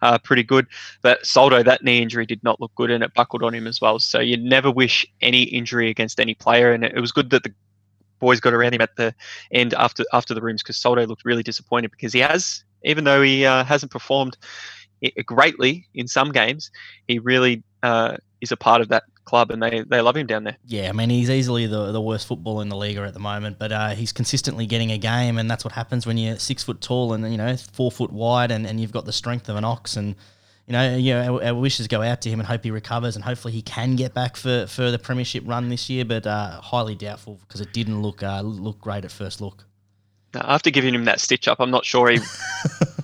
uh, 0.00 0.18
pretty 0.18 0.42
good. 0.42 0.66
But 1.02 1.24
Soldo, 1.24 1.62
that 1.62 1.82
knee 1.82 2.02
injury 2.02 2.26
did 2.26 2.42
not 2.42 2.60
look 2.60 2.74
good, 2.74 2.90
and 2.90 3.02
it 3.04 3.14
buckled 3.14 3.42
on 3.42 3.54
him 3.54 3.66
as 3.66 3.80
well. 3.80 3.98
So 3.98 4.20
you 4.20 4.36
never 4.36 4.70
wish 4.70 5.06
any 5.20 5.42
injury 5.42 5.90
against 5.90 6.20
any 6.20 6.34
player, 6.34 6.72
and 6.72 6.84
it 6.84 7.00
was 7.00 7.12
good 7.12 7.30
that 7.30 7.42
the 7.42 7.52
boys 8.18 8.40
got 8.40 8.54
around 8.54 8.72
him 8.72 8.80
at 8.80 8.94
the 8.96 9.14
end 9.50 9.74
after 9.74 10.04
after 10.12 10.32
the 10.32 10.40
rooms 10.40 10.62
because 10.62 10.76
Soldo 10.76 11.06
looked 11.06 11.24
really 11.24 11.42
disappointed 11.42 11.90
because 11.90 12.12
he 12.12 12.20
has, 12.20 12.64
even 12.84 13.04
though 13.04 13.20
he 13.22 13.44
uh, 13.44 13.64
hasn't 13.64 13.90
performed 13.90 14.36
greatly 15.26 15.86
in 15.94 16.06
some 16.06 16.30
games, 16.30 16.70
he 17.08 17.18
really 17.18 17.62
uh, 17.82 18.16
is 18.40 18.52
a 18.52 18.56
part 18.56 18.80
of 18.80 18.88
that 18.88 19.04
club, 19.24 19.50
and 19.50 19.62
they, 19.62 19.80
they 19.82 20.00
love 20.00 20.16
him 20.16 20.26
down 20.26 20.44
there. 20.44 20.56
Yeah, 20.66 20.88
I 20.88 20.92
mean 20.92 21.10
he's 21.10 21.30
easily 21.30 21.66
the, 21.66 21.92
the 21.92 22.00
worst 22.00 22.26
footballer 22.26 22.62
in 22.62 22.68
the 22.68 22.76
league 22.76 22.96
at 22.96 23.14
the 23.14 23.20
moment, 23.20 23.58
but 23.58 23.72
uh, 23.72 23.90
he's 23.90 24.12
consistently 24.12 24.66
getting 24.66 24.90
a 24.90 24.98
game, 24.98 25.38
and 25.38 25.50
that's 25.50 25.64
what 25.64 25.72
happens 25.72 26.06
when 26.06 26.18
you're 26.18 26.38
six 26.38 26.62
foot 26.62 26.80
tall 26.80 27.12
and 27.12 27.30
you 27.30 27.38
know 27.38 27.56
four 27.56 27.90
foot 27.90 28.12
wide, 28.12 28.50
and, 28.50 28.66
and 28.66 28.80
you've 28.80 28.92
got 28.92 29.04
the 29.04 29.12
strength 29.12 29.48
of 29.48 29.56
an 29.56 29.64
ox, 29.64 29.96
and 29.96 30.14
you 30.66 30.72
know, 30.72 30.96
you 30.96 31.12
know 31.12 31.38
our, 31.38 31.44
our, 31.44 31.54
wishes 31.54 31.88
go 31.88 32.02
out 32.02 32.20
to 32.22 32.30
him 32.30 32.40
and 32.40 32.46
hope 32.46 32.64
he 32.64 32.70
recovers, 32.70 33.16
and 33.16 33.24
hopefully 33.24 33.52
he 33.52 33.62
can 33.62 33.96
get 33.96 34.14
back 34.14 34.36
for, 34.36 34.66
for 34.66 34.90
the 34.90 34.98
premiership 34.98 35.42
run 35.46 35.68
this 35.68 35.90
year, 35.90 36.04
but 36.04 36.26
uh, 36.26 36.60
highly 36.60 36.94
doubtful 36.94 37.40
because 37.46 37.60
it 37.60 37.72
didn't 37.72 38.00
look 38.02 38.22
uh, 38.22 38.40
look 38.42 38.80
great 38.80 39.04
at 39.04 39.10
first 39.10 39.40
look. 39.40 39.64
After 40.34 40.70
giving 40.70 40.94
him 40.94 41.04
that 41.04 41.20
stitch 41.20 41.46
up, 41.46 41.60
I'm 41.60 41.70
not 41.70 41.84
sure 41.84 42.08
he 42.08 42.18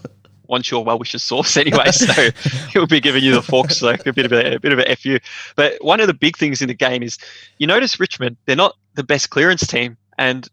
wants 0.49 0.71
your 0.71 0.85
well 0.85 0.99
wishes 0.99 1.23
source 1.23 1.57
anyway, 1.57 1.91
so 1.93 2.31
he'll 2.73 2.87
be 2.87 3.01
giving 3.01 3.23
you 3.23 3.35
the 3.35 3.43
forks, 3.43 3.83
like 3.83 4.07
a 4.07 4.13
bit 4.13 4.27
of 4.27 4.33
a, 4.33 4.55
a, 4.55 4.61
bit 4.61 4.73
of 4.73 4.79
a 4.79 4.97
fu. 4.97 5.19
But 5.57 5.83
one 5.83 6.01
of 6.01 6.07
the 6.07 6.15
big 6.15 6.37
things 6.37 6.61
in 6.61 6.69
the 6.69 6.75
game 6.75 7.03
is 7.03 7.19
you 7.59 7.67
notice 7.67 8.01
Richmond, 8.01 8.37
they're 8.47 8.57
not 8.57 8.77
the 8.95 9.05
best 9.05 9.31
clearance 9.31 9.67
team, 9.67 9.97
and 10.19 10.49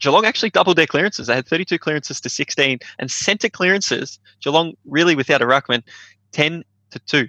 Geelong 0.00 0.24
actually 0.24 0.50
doubled 0.50 0.76
their 0.76 0.86
clearances. 0.86 1.26
They 1.26 1.34
had 1.34 1.46
32 1.46 1.78
clearances 1.78 2.20
to 2.22 2.28
16, 2.28 2.78
and 2.98 3.10
centre 3.10 3.48
clearances. 3.48 4.18
Geelong 4.42 4.74
really 4.86 5.14
without 5.14 5.42
a 5.42 5.46
ruckman, 5.46 5.82
10 6.32 6.64
to 6.90 6.98
two. 7.00 7.28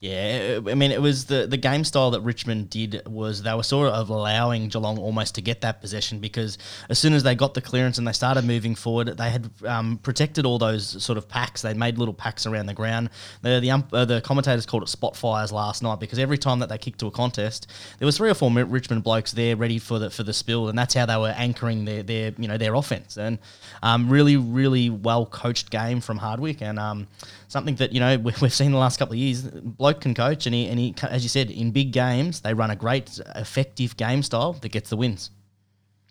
Yeah, 0.00 0.60
I 0.66 0.74
mean, 0.74 0.92
it 0.92 1.02
was 1.02 1.26
the, 1.26 1.46
the 1.46 1.58
game 1.58 1.84
style 1.84 2.10
that 2.12 2.22
Richmond 2.22 2.70
did 2.70 3.02
was 3.06 3.42
they 3.42 3.52
were 3.52 3.62
sort 3.62 3.92
of 3.92 4.08
allowing 4.08 4.68
Geelong 4.68 4.96
almost 4.98 5.34
to 5.34 5.42
get 5.42 5.60
that 5.60 5.82
possession 5.82 6.20
because 6.20 6.56
as 6.88 6.98
soon 6.98 7.12
as 7.12 7.22
they 7.22 7.34
got 7.34 7.52
the 7.52 7.60
clearance 7.60 7.98
and 7.98 8.08
they 8.08 8.12
started 8.12 8.46
moving 8.46 8.74
forward, 8.74 9.08
they 9.18 9.28
had 9.28 9.50
um, 9.66 9.98
protected 9.98 10.46
all 10.46 10.56
those 10.56 11.02
sort 11.04 11.18
of 11.18 11.28
packs. 11.28 11.60
They 11.60 11.74
made 11.74 11.98
little 11.98 12.14
packs 12.14 12.46
around 12.46 12.64
the 12.64 12.72
ground. 12.72 13.10
The 13.42 13.60
the, 13.60 13.70
uh, 13.70 14.06
the 14.06 14.22
commentators 14.22 14.64
called 14.64 14.84
it 14.84 14.88
spot 14.88 15.18
fires 15.18 15.52
last 15.52 15.82
night 15.82 16.00
because 16.00 16.18
every 16.18 16.38
time 16.38 16.60
that 16.60 16.70
they 16.70 16.78
kicked 16.78 17.00
to 17.00 17.06
a 17.06 17.10
contest, 17.10 17.70
there 17.98 18.06
was 18.06 18.16
three 18.16 18.30
or 18.30 18.34
four 18.34 18.50
Richmond 18.50 19.04
blokes 19.04 19.32
there 19.32 19.54
ready 19.54 19.78
for 19.78 19.98
the 19.98 20.08
for 20.08 20.22
the 20.22 20.32
spill, 20.32 20.70
and 20.70 20.78
that's 20.78 20.94
how 20.94 21.04
they 21.04 21.18
were 21.18 21.34
anchoring 21.36 21.84
their 21.84 22.02
their 22.02 22.32
you 22.38 22.48
know 22.48 22.56
their 22.56 22.74
offense. 22.74 23.18
And 23.18 23.38
um, 23.82 24.08
really 24.08 24.38
really 24.38 24.88
well 24.88 25.26
coached 25.26 25.68
game 25.68 26.00
from 26.00 26.16
Hardwick 26.16 26.62
and 26.62 26.78
um, 26.78 27.06
something 27.48 27.74
that 27.74 27.92
you 27.92 28.00
know 28.00 28.16
we've 28.16 28.54
seen 28.54 28.72
the 28.72 28.78
last 28.78 28.98
couple 28.98 29.12
of 29.12 29.18
years. 29.18 29.46
Bloke 29.90 30.02
can 30.02 30.14
coach, 30.14 30.46
and 30.46 30.54
he 30.54 30.68
and 30.68 30.78
he, 30.78 30.94
as 31.02 31.22
you 31.22 31.28
said, 31.28 31.50
in 31.50 31.72
big 31.72 31.92
games 31.92 32.40
they 32.40 32.54
run 32.54 32.70
a 32.70 32.76
great, 32.76 33.20
effective 33.34 33.96
game 33.96 34.22
style 34.22 34.52
that 34.52 34.68
gets 34.68 34.90
the 34.90 34.96
wins. 34.96 35.30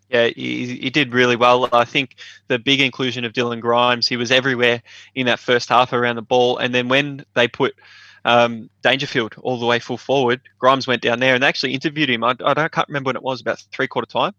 Yeah, 0.09 0.27
he, 0.27 0.77
he 0.77 0.89
did 0.89 1.13
really 1.13 1.35
well. 1.35 1.69
I 1.71 1.85
think 1.85 2.15
the 2.47 2.57
big 2.57 2.81
inclusion 2.81 3.23
of 3.25 3.33
Dylan 3.33 3.61
Grimes, 3.61 4.07
he 4.07 4.17
was 4.17 4.31
everywhere 4.31 4.81
in 5.13 5.27
that 5.27 5.39
first 5.39 5.69
half 5.69 5.93
around 5.93 6.15
the 6.15 6.23
ball. 6.23 6.57
And 6.57 6.73
then 6.73 6.89
when 6.89 7.23
they 7.35 7.47
put 7.47 7.75
um, 8.25 8.71
Dangerfield 8.81 9.35
all 9.43 9.59
the 9.59 9.67
way 9.67 9.77
full 9.77 9.99
forward, 9.99 10.41
Grimes 10.57 10.87
went 10.87 11.03
down 11.03 11.19
there 11.19 11.35
and 11.35 11.43
they 11.43 11.47
actually 11.47 11.75
interviewed 11.75 12.09
him. 12.09 12.23
I, 12.23 12.31
I, 12.43 12.55
don't, 12.55 12.71
can't 12.71 12.87
remember 12.87 13.09
when 13.09 13.17
it 13.17 13.23
was, 13.23 13.39
about 13.39 13.63
three 13.71 13.87
quarter 13.87 14.07
time 14.07 14.33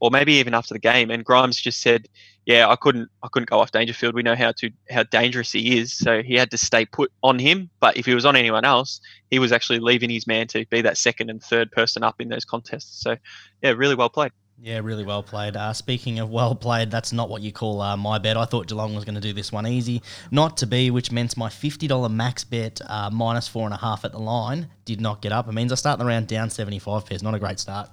or 0.00 0.10
maybe 0.10 0.32
even 0.32 0.54
after 0.54 0.72
the 0.72 0.80
game. 0.80 1.10
And 1.10 1.22
Grimes 1.22 1.60
just 1.60 1.82
said, 1.82 2.08
"Yeah, 2.46 2.68
I 2.68 2.76
couldn't, 2.76 3.08
I 3.22 3.28
couldn't 3.28 3.48
go 3.48 3.60
off 3.60 3.70
Dangerfield. 3.70 4.14
We 4.14 4.22
know 4.22 4.34
how 4.34 4.52
to 4.52 4.70
how 4.90 5.04
dangerous 5.04 5.52
he 5.52 5.78
is, 5.78 5.92
so 5.92 6.22
he 6.22 6.34
had 6.34 6.50
to 6.50 6.58
stay 6.58 6.84
put 6.86 7.12
on 7.22 7.38
him. 7.38 7.70
But 7.80 7.96
if 7.96 8.06
he 8.06 8.14
was 8.14 8.26
on 8.26 8.36
anyone 8.36 8.64
else, 8.64 9.00
he 9.30 9.38
was 9.38 9.52
actually 9.52 9.78
leaving 9.78 10.10
his 10.10 10.26
man 10.26 10.46
to 10.48 10.66
be 10.66 10.80
that 10.82 10.98
second 10.98 11.30
and 11.30 11.42
third 11.42 11.70
person 11.72 12.02
up 12.02 12.20
in 12.20 12.28
those 12.28 12.44
contests. 12.44 13.02
So, 13.02 13.16
yeah, 13.62 13.70
really 13.70 13.94
well 13.94 14.10
played." 14.10 14.32
Yeah, 14.62 14.80
really 14.82 15.04
well 15.04 15.22
played. 15.22 15.56
Uh, 15.56 15.72
speaking 15.72 16.18
of 16.18 16.28
well 16.28 16.54
played, 16.54 16.90
that's 16.90 17.14
not 17.14 17.30
what 17.30 17.40
you 17.40 17.50
call 17.50 17.80
uh, 17.80 17.96
my 17.96 18.18
bet. 18.18 18.36
I 18.36 18.44
thought 18.44 18.66
Geelong 18.66 18.94
was 18.94 19.06
going 19.06 19.14
to 19.14 19.20
do 19.20 19.32
this 19.32 19.50
one 19.50 19.66
easy, 19.66 20.02
not 20.30 20.58
to 20.58 20.66
be, 20.66 20.90
which 20.90 21.10
meant 21.10 21.34
my 21.36 21.48
fifty 21.48 21.86
dollar 21.86 22.10
max 22.10 22.44
bet 22.44 22.80
uh, 22.86 23.08
minus 23.10 23.48
four 23.48 23.64
and 23.64 23.72
a 23.72 23.78
half 23.78 24.04
at 24.04 24.12
the 24.12 24.18
line 24.18 24.68
did 24.84 25.00
not 25.00 25.22
get 25.22 25.32
up. 25.32 25.48
It 25.48 25.52
means 25.52 25.72
I 25.72 25.76
start 25.76 25.98
the 25.98 26.04
round 26.04 26.26
down 26.26 26.50
seventy 26.50 26.78
five 26.78 27.06
pairs. 27.06 27.22
Not 27.22 27.34
a 27.34 27.38
great 27.38 27.58
start. 27.58 27.88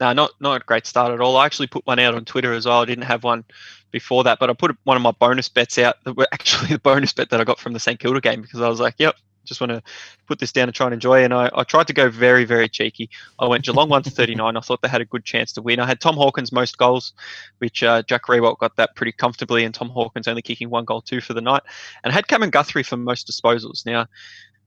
No, 0.00 0.12
not 0.12 0.32
not 0.40 0.60
a 0.60 0.64
great 0.64 0.86
start 0.86 1.12
at 1.12 1.20
all. 1.20 1.36
I 1.36 1.46
actually 1.46 1.68
put 1.68 1.86
one 1.86 1.98
out 1.98 2.14
on 2.14 2.24
Twitter 2.24 2.52
as 2.52 2.66
well. 2.66 2.82
I 2.82 2.84
didn't 2.84 3.04
have 3.04 3.24
one 3.24 3.44
before 3.90 4.24
that, 4.24 4.38
but 4.38 4.50
I 4.50 4.52
put 4.52 4.76
one 4.84 4.96
of 4.96 5.02
my 5.02 5.12
bonus 5.12 5.48
bets 5.48 5.78
out. 5.78 5.96
That 6.04 6.16
were 6.16 6.28
actually 6.32 6.68
the 6.68 6.78
bonus 6.78 7.12
bet 7.12 7.30
that 7.30 7.40
I 7.40 7.44
got 7.44 7.58
from 7.58 7.72
the 7.72 7.80
St 7.80 7.98
Kilda 7.98 8.20
game 8.20 8.42
because 8.42 8.60
I 8.60 8.68
was 8.68 8.78
like, 8.78 8.96
"Yep, 8.98 9.16
just 9.46 9.60
want 9.60 9.70
to 9.70 9.82
put 10.26 10.38
this 10.38 10.52
down 10.52 10.68
and 10.68 10.74
try 10.74 10.86
and 10.86 10.92
enjoy." 10.92 11.24
And 11.24 11.32
I, 11.32 11.50
I 11.54 11.64
tried 11.64 11.86
to 11.86 11.94
go 11.94 12.10
very 12.10 12.44
very 12.44 12.68
cheeky. 12.68 13.08
I 13.38 13.46
went 13.46 13.64
Geelong 13.64 13.88
one 13.88 14.02
to 14.02 14.10
thirty 14.18 14.34
nine. 14.34 14.58
I 14.58 14.60
thought 14.60 14.82
they 14.82 14.88
had 14.88 15.00
a 15.00 15.06
good 15.06 15.24
chance 15.24 15.52
to 15.52 15.62
win. 15.62 15.80
I 15.80 15.86
had 15.86 16.00
Tom 16.00 16.16
Hawkins 16.16 16.52
most 16.52 16.76
goals, 16.76 17.14
which 17.58 17.82
uh, 17.82 18.02
Jack 18.02 18.24
Riewoldt 18.24 18.58
got 18.58 18.76
that 18.76 18.96
pretty 18.96 19.12
comfortably, 19.12 19.64
and 19.64 19.74
Tom 19.74 19.88
Hawkins 19.88 20.28
only 20.28 20.42
kicking 20.42 20.68
one 20.68 20.84
goal 20.84 21.00
two 21.00 21.22
for 21.22 21.32
the 21.32 21.40
night, 21.40 21.62
and 22.04 22.12
I 22.12 22.14
had 22.14 22.28
Cameron 22.28 22.50
Guthrie 22.50 22.82
for 22.82 22.98
most 22.98 23.26
disposals. 23.26 23.86
Now 23.86 24.06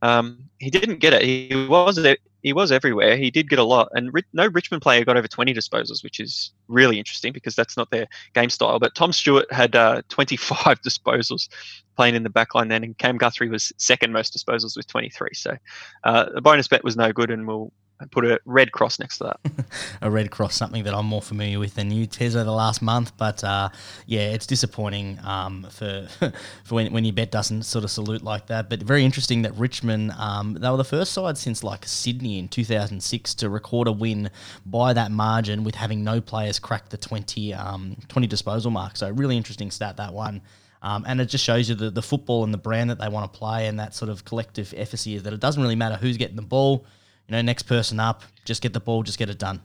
um, 0.02 0.46
he 0.60 0.70
didn't 0.70 1.00
get 1.00 1.14
it. 1.14 1.22
He 1.22 1.68
was 1.68 1.98
he 2.44 2.54
was 2.54 2.72
everywhere. 2.72 3.18
He 3.18 3.32
did 3.32 3.50
get 3.50 3.60
a 3.60 3.64
lot, 3.64 3.90
and 3.94 4.12
no 4.34 4.48
Richmond 4.48 4.82
player 4.82 5.04
got 5.04 5.18
over 5.18 5.28
20 5.28 5.54
disposals, 5.54 6.04
which 6.04 6.20
is 6.20 6.52
really 6.68 6.98
interesting 6.98 7.34
because 7.34 7.56
that's 7.56 7.76
not 7.76 7.90
their 7.92 8.08
game 8.34 8.50
style. 8.50 8.80
But 8.80 8.96
Tom 8.96 9.12
Stewart 9.12 9.52
had 9.52 9.76
uh, 9.76 10.02
25 10.10 10.82
disposals 10.82 11.50
playing 11.96 12.16
in 12.16 12.24
the 12.24 12.30
backline 12.30 12.70
then, 12.70 12.84
and 12.84 12.98
Cam 12.98 13.18
Guthrie 13.18 13.50
was 13.50 13.74
second 13.78 14.14
most 14.14 14.34
disposals 14.34 14.78
with 14.78 14.88
23. 14.88 15.30
So 15.34 15.58
uh, 16.04 16.30
the 16.34 16.42
bonus 16.42 16.68
bet 16.68 16.84
was 16.84 16.96
no 16.96 17.12
good, 17.12 17.32
and 17.32 17.48
we'll 17.48 17.72
put 18.06 18.26
a 18.26 18.40
red 18.46 18.72
cross 18.72 19.00
next 19.00 19.18
to 19.20 19.24
that. 19.26 19.66
a 20.02 20.10
red 20.10 20.32
cross, 20.32 20.56
something 20.56 20.84
that 20.84 20.94
I'm 20.94 21.06
more 21.06 21.22
familiar 21.22 21.60
with 21.60 21.76
than 21.76 21.92
you, 21.92 22.06
Tez, 22.06 22.36
over 22.36 22.46
the 22.46 22.52
last 22.52 22.82
month. 22.82 23.16
But 23.18 23.44
uh, 23.44 23.70
yeah, 24.06 24.32
it's 24.32 24.46
disappointing 24.46 25.20
um, 25.24 25.68
for 25.70 26.08
for 26.64 26.76
when, 26.76 26.94
when 26.94 27.06
your 27.06 27.14
bet 27.14 27.32
doesn't 27.32 27.64
sort 27.64 27.84
of 27.84 27.92
salute 27.92 28.24
like 28.24 28.48
that. 28.48 28.70
But 28.70 28.82
very 28.82 29.04
interesting 29.04 29.42
that 29.44 29.56
Richmond, 29.56 30.12
um, 30.18 30.54
they 30.54 30.70
were 30.70 30.78
the 30.78 30.84
first 30.84 31.14
side 31.14 31.38
since 31.38 31.64
like 31.64 31.86
Sydney 31.86 32.40
in 32.40 32.48
2006 32.48 33.36
to 33.36 33.50
record 33.50 33.88
a 33.88 33.92
win 33.92 34.30
by 34.66 34.94
that 34.94 35.12
margin 35.12 35.64
with 35.64 35.76
having 35.76 36.04
no 36.04 36.22
players 36.22 36.60
crack 36.60 36.90
the 36.90 36.98
20, 36.98 37.54
um, 37.54 37.98
20 38.08 38.28
disposal 38.28 38.72
mark. 38.72 38.98
So 38.98 39.10
really 39.10 39.38
interesting 39.38 39.72
stat, 39.72 39.98
that 39.98 40.14
one. 40.14 40.42
Um, 40.82 41.04
and 41.08 41.20
it 41.20 41.26
just 41.26 41.44
shows 41.44 41.68
you 41.68 41.76
the, 41.76 41.90
the 41.90 42.02
football 42.02 42.46
and 42.46 42.54
the 42.54 42.58
brand 42.58 42.90
that 42.90 43.00
they 43.00 43.10
want 43.10 43.32
to 43.32 43.38
play 43.38 43.68
and 43.68 43.78
that 43.80 43.94
sort 43.94 44.10
of 44.10 44.24
collective 44.24 44.74
efficacy 44.78 45.18
that 45.18 45.34
it 45.34 45.42
doesn't 45.42 45.62
really 45.62 45.76
matter 45.76 45.96
who's 45.96 46.16
getting 46.16 46.38
the 46.38 46.42
ball 46.42 46.86
you 47.30 47.36
know, 47.36 47.42
next 47.44 47.64
person 47.64 48.00
up, 48.00 48.24
just 48.44 48.62
get 48.62 48.74
the 48.74 48.80
ball, 48.80 49.04
just 49.04 49.20
get 49.20 49.30
it 49.30 49.38
done. 49.38 49.62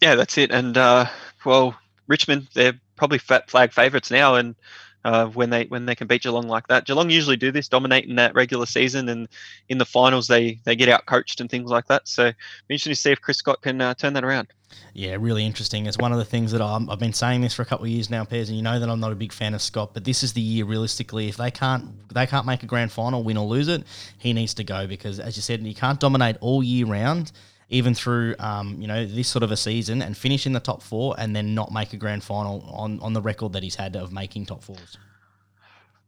Yeah, 0.00 0.16
that's 0.16 0.36
it. 0.36 0.50
And 0.50 0.76
uh, 0.76 1.06
well, 1.44 1.76
Richmond, 2.08 2.48
they're 2.52 2.80
probably 2.96 3.18
flag 3.18 3.72
favourites 3.72 4.10
now, 4.10 4.34
and 4.34 4.56
uh, 5.04 5.26
when 5.26 5.50
they 5.50 5.64
when 5.64 5.86
they 5.86 5.94
can 5.94 6.06
beat 6.06 6.22
Geelong 6.22 6.48
like 6.48 6.68
that, 6.68 6.86
Geelong 6.86 7.10
usually 7.10 7.36
do 7.36 7.50
this, 7.50 7.68
dominate 7.68 8.06
in 8.06 8.16
that 8.16 8.34
regular 8.34 8.66
season, 8.66 9.08
and 9.08 9.28
in 9.68 9.78
the 9.78 9.84
finals 9.84 10.28
they 10.28 10.60
they 10.64 10.76
get 10.76 10.88
out 10.88 11.06
coached 11.06 11.40
and 11.40 11.50
things 11.50 11.70
like 11.70 11.86
that. 11.86 12.06
So, 12.08 12.32
interesting 12.68 12.92
to 12.92 12.96
see 12.96 13.12
if 13.12 13.20
Chris 13.20 13.38
Scott 13.38 13.62
can 13.62 13.80
uh, 13.80 13.94
turn 13.94 14.12
that 14.14 14.24
around. 14.24 14.48
Yeah, 14.94 15.16
really 15.18 15.44
interesting. 15.44 15.86
It's 15.86 15.98
one 15.98 16.12
of 16.12 16.18
the 16.18 16.24
things 16.24 16.52
that 16.52 16.60
i 16.60 16.72
have 16.72 16.98
been 16.98 17.12
saying 17.12 17.40
this 17.40 17.54
for 17.54 17.62
a 17.62 17.64
couple 17.64 17.84
of 17.84 17.90
years 17.90 18.10
now, 18.10 18.24
Pairs, 18.24 18.48
and 18.48 18.56
you 18.56 18.62
know 18.62 18.78
that 18.78 18.88
I'm 18.88 19.00
not 19.00 19.12
a 19.12 19.16
big 19.16 19.32
fan 19.32 19.54
of 19.54 19.62
Scott. 19.62 19.94
But 19.94 20.04
this 20.04 20.22
is 20.22 20.32
the 20.32 20.40
year, 20.40 20.64
realistically, 20.64 21.28
if 21.28 21.36
they 21.36 21.50
can't 21.50 22.08
they 22.12 22.26
can't 22.26 22.46
make 22.46 22.62
a 22.62 22.66
grand 22.66 22.92
final, 22.92 23.22
win 23.22 23.36
or 23.36 23.46
lose 23.46 23.68
it, 23.68 23.84
he 24.18 24.32
needs 24.32 24.54
to 24.54 24.64
go 24.64 24.86
because, 24.86 25.18
as 25.18 25.36
you 25.36 25.42
said, 25.42 25.66
you 25.66 25.74
can't 25.74 26.00
dominate 26.00 26.36
all 26.40 26.62
year 26.62 26.86
round, 26.86 27.32
even 27.68 27.94
through 27.94 28.34
um, 28.38 28.80
you 28.80 28.86
know 28.86 29.06
this 29.06 29.28
sort 29.28 29.42
of 29.42 29.50
a 29.50 29.56
season, 29.56 30.02
and 30.02 30.16
finish 30.16 30.46
in 30.46 30.52
the 30.52 30.60
top 30.60 30.82
four, 30.82 31.14
and 31.18 31.34
then 31.34 31.54
not 31.54 31.72
make 31.72 31.92
a 31.92 31.96
grand 31.96 32.22
final 32.22 32.62
on 32.62 33.00
on 33.00 33.12
the 33.12 33.22
record 33.22 33.52
that 33.52 33.62
he's 33.62 33.76
had 33.76 33.96
of 33.96 34.12
making 34.12 34.46
top 34.46 34.62
fours. 34.62 34.98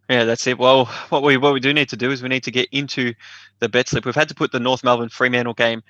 Yeah, 0.08 0.24
that's 0.24 0.46
it. 0.46 0.58
Well, 0.58 0.84
what 1.08 1.22
we 1.22 1.36
what 1.36 1.54
we 1.54 1.60
do 1.60 1.72
need 1.72 1.88
to 1.88 1.96
do 1.96 2.10
is 2.10 2.22
we 2.22 2.28
need 2.28 2.44
to 2.44 2.50
get 2.50 2.68
into 2.72 3.14
the 3.60 3.68
bet 3.68 3.88
slip. 3.88 4.04
We've 4.04 4.14
had 4.14 4.28
to 4.28 4.34
put 4.34 4.52
the 4.52 4.60
North 4.60 4.84
Melbourne 4.84 5.08
Fremantle 5.08 5.54
game 5.54 5.82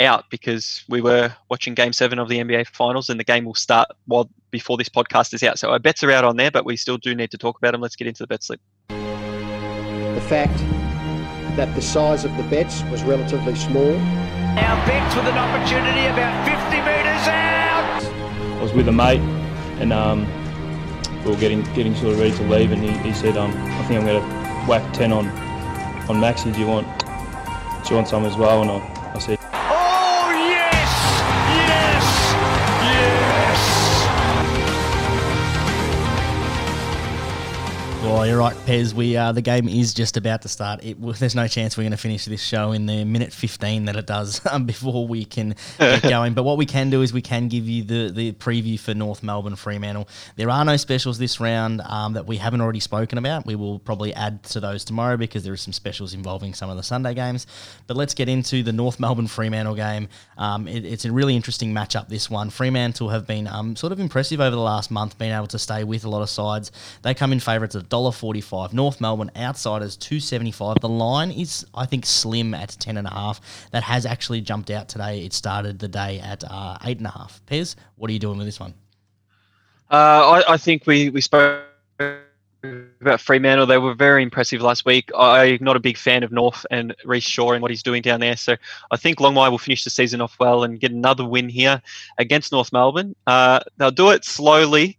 out 0.00 0.24
because 0.30 0.84
we 0.88 1.02
were 1.02 1.34
watching 1.50 1.74
Game 1.74 1.92
Seven 1.92 2.18
of 2.18 2.28
the 2.28 2.38
NBA 2.38 2.68
Finals, 2.68 3.10
and 3.10 3.20
the 3.20 3.24
game 3.24 3.44
will 3.44 3.54
start 3.54 3.88
while 4.06 4.30
before 4.50 4.78
this 4.78 4.88
podcast 4.88 5.34
is 5.34 5.42
out. 5.42 5.58
So 5.58 5.70
our 5.70 5.78
bets 5.78 6.02
are 6.02 6.10
out 6.10 6.24
on 6.24 6.36
there, 6.36 6.50
but 6.50 6.64
we 6.64 6.76
still 6.76 6.96
do 6.96 7.14
need 7.14 7.30
to 7.32 7.38
talk 7.38 7.58
about 7.58 7.72
them. 7.72 7.82
Let's 7.82 7.96
get 7.96 8.06
into 8.06 8.22
the 8.22 8.26
bet 8.26 8.42
slip. 8.42 8.60
The 8.88 10.24
fact 10.28 10.56
that 11.58 11.74
the 11.74 11.82
size 11.82 12.24
of 12.24 12.34
the 12.38 12.44
bets 12.44 12.82
was 12.84 13.02
relatively 13.02 13.54
small. 13.54 13.92
Now 14.60 14.74
with 15.16 15.26
an 15.26 15.38
opportunity 15.38 16.06
about 16.06 16.44
50 16.46 16.76
metres 16.82 17.28
out. 17.28 18.02
I 18.58 18.62
was 18.62 18.72
with 18.72 18.88
a 18.88 18.92
mate, 18.92 19.20
and 19.80 19.92
um, 19.92 20.26
we 21.24 21.30
were 21.30 21.36
getting 21.36 21.62
getting 21.74 21.94
sort 21.94 22.14
of 22.14 22.18
ready 22.18 22.36
to 22.36 22.42
leave, 22.44 22.72
and 22.72 22.82
he, 22.82 22.90
he 22.98 23.12
said, 23.12 23.36
um, 23.36 23.50
"I 23.50 23.82
think 23.84 24.00
I'm 24.00 24.06
going 24.06 24.20
to 24.20 24.66
whack 24.66 24.92
ten 24.92 25.12
on 25.12 25.28
on 26.08 26.20
Maxi. 26.20 26.52
Do 26.52 26.58
you 26.58 26.66
want 26.66 26.86
do 27.84 27.90
you 27.90 27.96
want 27.96 28.08
some 28.08 28.24
as 28.24 28.36
well?" 28.36 28.62
And 28.62 28.70
I, 28.70 29.12
I 29.14 29.18
said, 29.18 29.38
Well, 38.08 38.26
you're 38.26 38.38
right, 38.38 38.56
Pez. 38.56 38.94
We 38.94 39.18
uh, 39.18 39.32
the 39.32 39.42
game 39.42 39.68
is 39.68 39.92
just 39.92 40.16
about 40.16 40.40
to 40.42 40.48
start. 40.48 40.82
It, 40.82 40.96
there's 41.18 41.34
no 41.34 41.46
chance 41.46 41.76
we're 41.76 41.82
going 41.82 41.90
to 41.90 41.98
finish 41.98 42.24
this 42.24 42.42
show 42.42 42.72
in 42.72 42.86
the 42.86 43.04
minute 43.04 43.34
15 43.34 43.84
that 43.84 43.96
it 43.96 44.06
does 44.06 44.40
um, 44.50 44.64
before 44.64 45.06
we 45.06 45.26
can 45.26 45.54
get 45.78 46.02
going. 46.08 46.32
But 46.32 46.44
what 46.44 46.56
we 46.56 46.64
can 46.64 46.88
do 46.88 47.02
is 47.02 47.12
we 47.12 47.20
can 47.20 47.48
give 47.48 47.68
you 47.68 47.84
the 47.84 48.10
the 48.10 48.32
preview 48.32 48.80
for 48.80 48.94
North 48.94 49.22
Melbourne 49.22 49.56
Fremantle. 49.56 50.08
There 50.36 50.48
are 50.48 50.64
no 50.64 50.78
specials 50.78 51.18
this 51.18 51.38
round 51.38 51.82
um, 51.82 52.14
that 52.14 52.26
we 52.26 52.38
haven't 52.38 52.62
already 52.62 52.80
spoken 52.80 53.18
about. 53.18 53.44
We 53.44 53.56
will 53.56 53.78
probably 53.78 54.14
add 54.14 54.42
to 54.44 54.60
those 54.60 54.84
tomorrow 54.84 55.18
because 55.18 55.44
there 55.44 55.52
are 55.52 55.58
some 55.58 55.74
specials 55.74 56.14
involving 56.14 56.54
some 56.54 56.70
of 56.70 56.78
the 56.78 56.82
Sunday 56.82 57.12
games. 57.12 57.46
But 57.86 57.98
let's 57.98 58.14
get 58.14 58.28
into 58.28 58.62
the 58.62 58.72
North 58.72 58.98
Melbourne 58.98 59.28
Fremantle 59.28 59.74
game. 59.74 60.08
Um, 60.38 60.66
it, 60.66 60.86
it's 60.86 61.04
a 61.04 61.12
really 61.12 61.36
interesting 61.36 61.74
matchup. 61.74 62.08
This 62.08 62.30
one, 62.30 62.48
Fremantle 62.48 63.10
have 63.10 63.26
been 63.26 63.46
um, 63.46 63.76
sort 63.76 63.92
of 63.92 64.00
impressive 64.00 64.40
over 64.40 64.56
the 64.56 64.62
last 64.62 64.90
month, 64.90 65.18
being 65.18 65.32
able 65.32 65.46
to 65.48 65.58
stay 65.58 65.84
with 65.84 66.04
a 66.04 66.08
lot 66.08 66.22
of 66.22 66.30
sides. 66.30 66.72
They 67.02 67.12
come 67.12 67.32
in 67.32 67.40
favourites 67.40 67.74
of 67.74 67.90
$1.45. 67.98 68.72
North 68.72 69.00
Melbourne 69.00 69.30
outsiders 69.36 69.96
275. 69.96 70.76
The 70.80 70.88
line 70.88 71.30
is, 71.30 71.66
I 71.74 71.86
think, 71.86 72.06
slim 72.06 72.54
at 72.54 72.70
10.5. 72.70 73.40
That 73.70 73.82
has 73.82 74.06
actually 74.06 74.40
jumped 74.40 74.70
out 74.70 74.88
today. 74.88 75.24
It 75.24 75.32
started 75.32 75.78
the 75.78 75.88
day 75.88 76.20
at 76.20 76.44
uh, 76.44 76.78
8.5. 76.82 77.40
Pez, 77.46 77.76
what 77.96 78.10
are 78.10 78.12
you 78.12 78.18
doing 78.18 78.38
with 78.38 78.46
this 78.46 78.60
one? 78.60 78.74
Uh, 79.90 80.42
I, 80.46 80.54
I, 80.54 80.56
think 80.58 80.86
we, 80.86 81.08
we 81.08 81.20
spoke 81.20 81.64
about 83.00 83.20
Fremantle. 83.20 83.66
They 83.66 83.78
were 83.78 83.94
very 83.94 84.22
impressive 84.22 84.60
last 84.60 84.84
week. 84.84 85.10
I'm 85.16 85.58
not 85.60 85.76
a 85.76 85.80
big 85.80 85.96
fan 85.96 86.22
of 86.22 86.32
North 86.32 86.66
and 86.70 86.94
Rhyce 87.04 87.22
Shaw 87.22 87.52
and 87.52 87.62
what 87.62 87.70
he's 87.70 87.82
doing 87.82 88.02
down 88.02 88.20
there. 88.20 88.36
So 88.36 88.56
I 88.90 88.96
think 88.96 89.20
Longmuir 89.20 89.50
will 89.50 89.58
finish 89.58 89.84
the 89.84 89.90
season 89.90 90.20
off 90.20 90.36
well 90.38 90.64
and 90.64 90.80
get 90.80 90.90
another 90.90 91.24
win 91.24 91.48
here 91.48 91.80
against 92.18 92.52
North 92.52 92.72
Melbourne. 92.72 93.14
Uh, 93.26 93.60
they'll 93.76 93.90
do 93.90 94.10
it 94.10 94.24
slowly. 94.24 94.98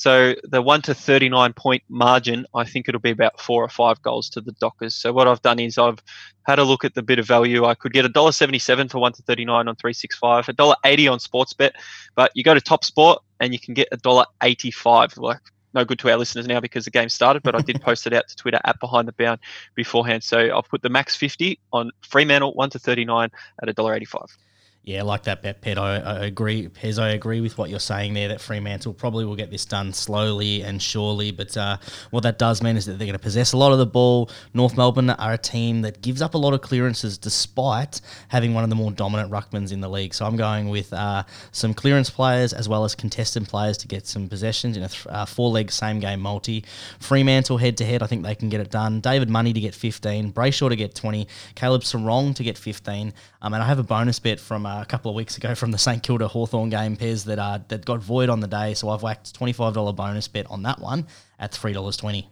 So 0.00 0.34
the 0.44 0.62
one 0.62 0.80
to 0.82 0.94
39 0.94 1.52
point 1.52 1.82
margin, 1.90 2.46
I 2.54 2.64
think 2.64 2.88
it'll 2.88 3.02
be 3.02 3.10
about 3.10 3.38
four 3.38 3.62
or 3.62 3.68
five 3.68 4.00
goals 4.00 4.30
to 4.30 4.40
the 4.40 4.52
Dockers. 4.52 4.94
So 4.94 5.12
what 5.12 5.28
I've 5.28 5.42
done 5.42 5.58
is 5.58 5.76
I've 5.76 6.02
had 6.44 6.58
a 6.58 6.64
look 6.64 6.86
at 6.86 6.94
the 6.94 7.02
bit 7.02 7.18
of 7.18 7.26
value. 7.26 7.66
I 7.66 7.74
could 7.74 7.92
get 7.92 8.06
a 8.06 8.08
dollar 8.08 8.32
77 8.32 8.88
for 8.88 8.98
one 8.98 9.12
to 9.12 9.20
39 9.20 9.68
on 9.68 9.76
365, 9.76 10.48
a 10.48 10.52
dollar 10.54 10.76
80 10.86 11.08
on 11.08 11.18
Sportsbet, 11.18 11.72
but 12.14 12.30
you 12.34 12.42
go 12.42 12.54
to 12.54 12.62
Top 12.62 12.82
Sport 12.82 13.22
and 13.40 13.52
you 13.52 13.58
can 13.58 13.74
get 13.74 13.88
a 13.92 13.98
dollar 13.98 14.24
85. 14.42 15.18
Like 15.18 15.40
no 15.74 15.84
good 15.84 15.98
to 15.98 16.10
our 16.10 16.16
listeners 16.16 16.46
now 16.46 16.60
because 16.60 16.86
the 16.86 16.90
game 16.90 17.10
started, 17.10 17.42
but 17.42 17.54
I 17.54 17.60
did 17.60 17.78
post 17.82 18.06
it 18.06 18.14
out 18.14 18.26
to 18.26 18.36
Twitter 18.36 18.60
at 18.64 18.80
Behind 18.80 19.06
the 19.06 19.12
Bound 19.12 19.38
beforehand. 19.74 20.24
So 20.24 20.56
I've 20.56 20.66
put 20.70 20.80
the 20.80 20.88
max 20.88 21.14
50 21.14 21.58
on 21.74 21.90
Fremantle 22.08 22.54
one 22.54 22.70
to 22.70 22.78
39 22.78 23.28
at 23.62 23.68
a 23.68 23.74
dollar 23.74 23.92
85. 23.92 24.34
Yeah, 24.82 25.02
like 25.02 25.24
that 25.24 25.42
Pet. 25.42 25.76
I, 25.76 25.98
I 25.98 26.24
agree, 26.24 26.66
Pez. 26.68 26.98
I 26.98 27.10
agree 27.10 27.42
with 27.42 27.58
what 27.58 27.68
you're 27.68 27.78
saying 27.78 28.14
there. 28.14 28.28
That 28.28 28.40
Fremantle 28.40 28.94
probably 28.94 29.26
will 29.26 29.36
get 29.36 29.50
this 29.50 29.66
done 29.66 29.92
slowly 29.92 30.62
and 30.62 30.80
surely, 30.82 31.32
but 31.32 31.54
uh, 31.54 31.76
what 32.10 32.22
that 32.22 32.38
does 32.38 32.62
mean 32.62 32.78
is 32.78 32.86
that 32.86 32.92
they're 32.92 33.06
going 33.06 33.12
to 33.12 33.18
possess 33.18 33.52
a 33.52 33.58
lot 33.58 33.72
of 33.72 33.78
the 33.78 33.84
ball. 33.84 34.30
North 34.54 34.78
Melbourne 34.78 35.10
are 35.10 35.34
a 35.34 35.38
team 35.38 35.82
that 35.82 36.00
gives 36.00 36.22
up 36.22 36.32
a 36.32 36.38
lot 36.38 36.54
of 36.54 36.62
clearances, 36.62 37.18
despite 37.18 38.00
having 38.28 38.54
one 38.54 38.64
of 38.64 38.70
the 38.70 38.76
more 38.76 38.90
dominant 38.90 39.30
ruckmans 39.30 39.70
in 39.70 39.82
the 39.82 39.88
league. 39.88 40.14
So 40.14 40.24
I'm 40.24 40.36
going 40.36 40.70
with 40.70 40.90
uh, 40.94 41.24
some 41.52 41.74
clearance 41.74 42.08
players 42.08 42.54
as 42.54 42.66
well 42.66 42.82
as 42.84 42.94
contested 42.94 43.46
players 43.48 43.76
to 43.78 43.86
get 43.86 44.06
some 44.06 44.30
possessions 44.30 44.78
in 44.78 44.82
a 44.84 44.88
th- 44.88 45.06
uh, 45.08 45.26
four-leg 45.26 45.70
same 45.70 46.00
game 46.00 46.20
multi. 46.20 46.64
Fremantle 47.00 47.58
head 47.58 47.76
to 47.76 47.84
head, 47.84 48.02
I 48.02 48.06
think 48.06 48.22
they 48.22 48.34
can 48.34 48.48
get 48.48 48.62
it 48.62 48.70
done. 48.70 49.00
David 49.00 49.28
Mundy 49.28 49.52
to 49.52 49.60
get 49.60 49.74
15, 49.74 50.32
Brayshaw 50.32 50.70
to 50.70 50.76
get 50.76 50.94
20, 50.94 51.28
Caleb 51.54 51.82
Serong 51.82 52.34
to 52.34 52.42
get 52.42 52.56
15, 52.56 53.12
um, 53.42 53.52
and 53.52 53.62
I 53.62 53.66
have 53.66 53.78
a 53.78 53.82
bonus 53.82 54.18
bet 54.18 54.40
from 54.40 54.64
uh, 54.70 54.82
a 54.82 54.86
couple 54.86 55.10
of 55.10 55.16
weeks 55.16 55.36
ago 55.36 55.54
from 55.54 55.72
the 55.72 55.78
St 55.78 56.02
Kilda 56.02 56.28
Hawthorn 56.28 56.70
game, 56.70 56.96
pairs 56.96 57.24
that 57.24 57.38
uh, 57.38 57.58
that 57.68 57.84
got 57.84 58.00
void 58.00 58.28
on 58.28 58.40
the 58.40 58.46
day. 58.46 58.74
So 58.74 58.88
I've 58.90 59.02
whacked 59.02 59.38
$25 59.38 59.96
bonus 59.96 60.28
bet 60.28 60.46
on 60.50 60.62
that 60.62 60.78
one 60.80 61.06
at 61.38 61.52
$3.20. 61.52 62.26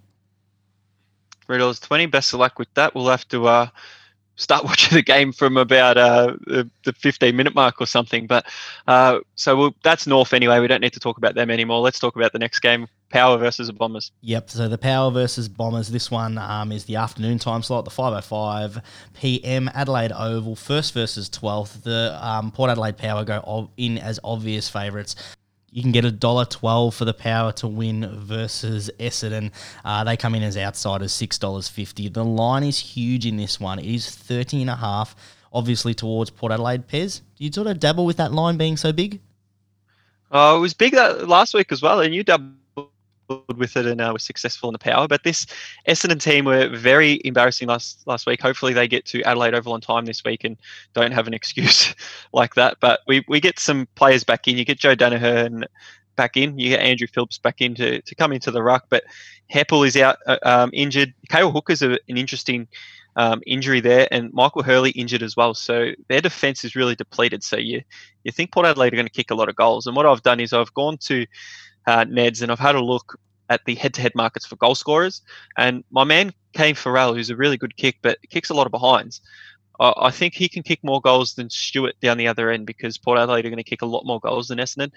Three 1.49 1.59
dollars 1.59 1.81
twenty. 1.81 2.05
Best 2.05 2.35
of 2.35 2.41
luck 2.41 2.59
with 2.59 2.73
that. 2.75 2.95
We'll 2.95 3.09
have 3.09 3.27
to 3.29 3.47
uh, 3.47 3.69
start 4.37 4.65
watching 4.67 4.95
the 4.95 5.03
game 5.03 5.33
from 5.33 5.57
about 5.57 5.97
uh, 5.97 6.37
the, 6.47 6.71
the 6.85 6.93
fifteen 6.93 7.37
minute 7.37 7.55
mark 7.55 7.81
or 7.81 7.87
something. 7.87 8.27
But 8.27 8.45
uh, 8.87 9.21
so 9.35 9.57
we'll, 9.57 9.77
that's 9.83 10.07
North 10.07 10.35
anyway. 10.35 10.61
We 10.61 10.67
don't 10.67 10.83
need 10.83 10.93
to 10.93 11.01
talk 11.01 11.17
about 11.17 11.35
them 11.35 11.51
anymore. 11.51 11.81
Let's 11.81 11.99
talk 11.99 12.17
about 12.17 12.33
the 12.33 12.39
next 12.39 12.59
game: 12.61 12.87
Power 13.11 13.39
versus 13.39 13.71
Bombers. 13.71 14.13
Yep. 14.21 14.51
So 14.51 14.69
the 14.69 14.79
Power 14.79 15.11
versus 15.11 15.49
Bombers. 15.49 15.89
This 15.89 16.11
one 16.11 16.37
um, 16.39 16.73
is 16.73 16.85
the 16.85 16.97
afternoon 16.97 17.39
time 17.39 17.63
slot, 17.63 17.85
the 17.85 17.91
5:05 17.91 18.83
p.m. 19.15 19.71
Adelaide 19.75 20.13
Oval, 20.13 20.57
first 20.57 20.93
versus 20.93 21.31
12th. 21.31 21.83
The 21.83 22.19
um, 22.21 22.51
Port 22.51 22.71
Adelaide 22.71 22.99
Power 22.99 23.25
go 23.25 23.71
in 23.77 23.99
as 23.99 24.21
obvious 24.23 24.69
favourites. 24.69 25.17
You 25.71 25.83
can 25.83 25.93
get 25.93 26.05
a 26.05 26.11
dollar 26.11 26.47
twelve 26.47 26.95
for 26.95 27.05
the 27.05 27.15
Power 27.15 27.53
to 27.53 27.69
win 27.69 28.09
versus 28.21 28.91
Essendon. 28.99 29.53
Uh, 29.85 30.03
they 30.05 30.17
come 30.17 30.35
in 30.35 30.43
as 30.43 30.57
outsiders, 30.57 31.13
six 31.13 31.39
dollars 31.39 31.69
fifty. 31.69 32.09
The 32.09 32.25
line 32.25 32.63
is 32.63 32.79
huge 32.79 33.27
in 33.27 33.37
this 33.37 33.61
one. 33.61 33.79
It 33.79 33.87
is 33.87 34.11
thirty 34.11 34.63
and 34.63 34.71
a 34.71 34.77
half, 34.77 35.15
obviously 35.53 35.93
towards 35.95 36.31
Port 36.31 36.53
Adelaide. 36.53 36.89
Pez, 36.89 37.21
do 37.37 37.45
you 37.45 37.53
sort 37.53 37.67
of 37.67 37.81
dabble 37.81 38.07
with 38.07 38.17
that 38.17 38.33
line 38.33 38.57
being 38.57 38.79
so 38.79 38.93
big? 38.93 39.21
Oh, 40.31 40.57
it 40.57 40.61
was 40.61 40.75
big 40.75 40.93
that 40.93 41.29
last 41.29 41.55
week 41.55 41.71
as 41.71 41.83
well, 41.83 42.01
and 42.01 42.15
you 42.15 42.23
doubled 42.25 42.58
with 43.57 43.77
it 43.77 43.87
and 43.87 44.01
uh, 44.01 44.11
was 44.13 44.25
successful 44.25 44.69
in 44.69 44.73
the 44.73 44.79
power. 44.79 45.09
But 45.09 45.25
this 45.25 45.47
Essendon 45.89 46.21
team 46.21 46.45
were 46.45 46.69
very 46.69 47.21
embarrassing 47.25 47.69
last 47.69 48.07
last 48.07 48.27
week. 48.27 48.41
Hopefully, 48.41 48.73
they 48.73 48.89
get 48.89 49.05
to 49.07 49.23
Adelaide 49.23 49.55
Oval 49.55 49.75
on 49.75 49.81
time 49.81 50.07
this 50.07 50.25
week 50.25 50.45
and 50.45 50.57
don't 50.95 51.13
have 51.13 51.27
an 51.27 51.35
excuse 51.35 51.95
like 52.33 52.55
that. 52.55 52.79
But 52.81 53.01
we, 53.07 53.25
we 53.29 53.41
get 53.41 53.59
some 53.59 53.87
players 53.95 54.25
back 54.25 54.49
in. 54.49 54.57
You 54.57 54.65
get 54.65 54.79
Joe 54.79 54.97
Daniher 54.97 55.65
back 56.17 56.37
in. 56.37 56.59
You 56.59 56.71
get 56.71 56.81
Andrew 56.81 57.07
Phillips 57.07 57.39
back 57.39 57.61
in 57.61 57.75
to, 57.77 58.03
to 58.03 58.15
come 58.15 58.33
into 58.33 58.51
the 58.51 58.63
ruck. 58.63 58.87
But 58.91 59.05
Heppell 59.53 59.87
is 59.87 59.97
out 59.97 60.19
uh, 60.27 60.39
um, 60.43 60.71
injured. 60.73 61.15
Cale 61.29 61.53
Hooker's 61.53 61.83
a, 61.83 61.93
an 61.93 62.17
interesting 62.17 62.69
um, 63.17 63.43
injury 63.47 63.81
there, 63.81 64.07
and 64.11 64.33
Michael 64.33 64.63
Hurley 64.63 64.91
injured 64.91 65.23
as 65.23 65.37
well. 65.37 65.53
So 65.55 65.93
their 66.09 66.21
defence 66.21 66.65
is 66.65 66.77
really 66.77 66.95
depleted. 66.95 67.43
So 67.43 67.57
you 67.57 67.83
you 68.25 68.33
think 68.33 68.53
Port 68.53 68.67
Adelaide 68.67 68.93
are 68.93 68.97
going 68.97 69.07
to 69.07 69.13
kick 69.13 69.31
a 69.31 69.35
lot 69.35 69.49
of 69.49 69.57
goals. 69.57 69.87
And 69.87 69.97
what 69.97 70.07
I've 70.07 70.23
done 70.23 70.41
is 70.41 70.53
I've 70.53 70.75
gone 70.75 70.99
to 70.99 71.27
uh, 71.89 72.05
Neds 72.05 72.43
and 72.43 72.53
I've 72.53 72.59
had 72.59 72.75
a 72.75 72.85
look 72.85 73.19
at 73.49 73.65
the 73.65 73.75
head-to-head 73.75 74.13
markets 74.15 74.47
for 74.47 74.57
goal 74.57 74.75
scorers. 74.75 75.23
And 75.57 75.83
my 75.91 76.05
man 76.05 76.35
Kane 76.53 76.75
Farrell, 76.75 77.15
who's 77.15 77.31
a 77.31 77.37
really 77.37 77.57
good 77.57 77.77
kick, 77.77 77.97
but 78.03 78.19
kicks 78.29 78.51
a 78.51 78.55
lot 78.55 78.67
of 78.67 78.73
behinds. 78.73 79.21
I 79.81 80.11
think 80.11 80.35
he 80.35 80.49
can 80.49 80.65
kick 80.65 80.81
more 80.83 81.01
goals 81.01 81.35
than 81.35 81.49
Stewart 81.51 81.95
down 82.01 82.19
the 82.19 82.27
other 82.27 82.51
end 82.51 82.67
because 82.67 82.99
Port 82.99 83.17
Adelaide 83.17 83.47
are 83.47 83.51
going 83.51 83.59
to 83.59 83.63
kick 83.63 83.81
a 83.81 83.87
lot 83.87 84.05
more 84.05 84.19
goals 84.19 84.49
than 84.49 84.59
Essendon. 84.59 84.91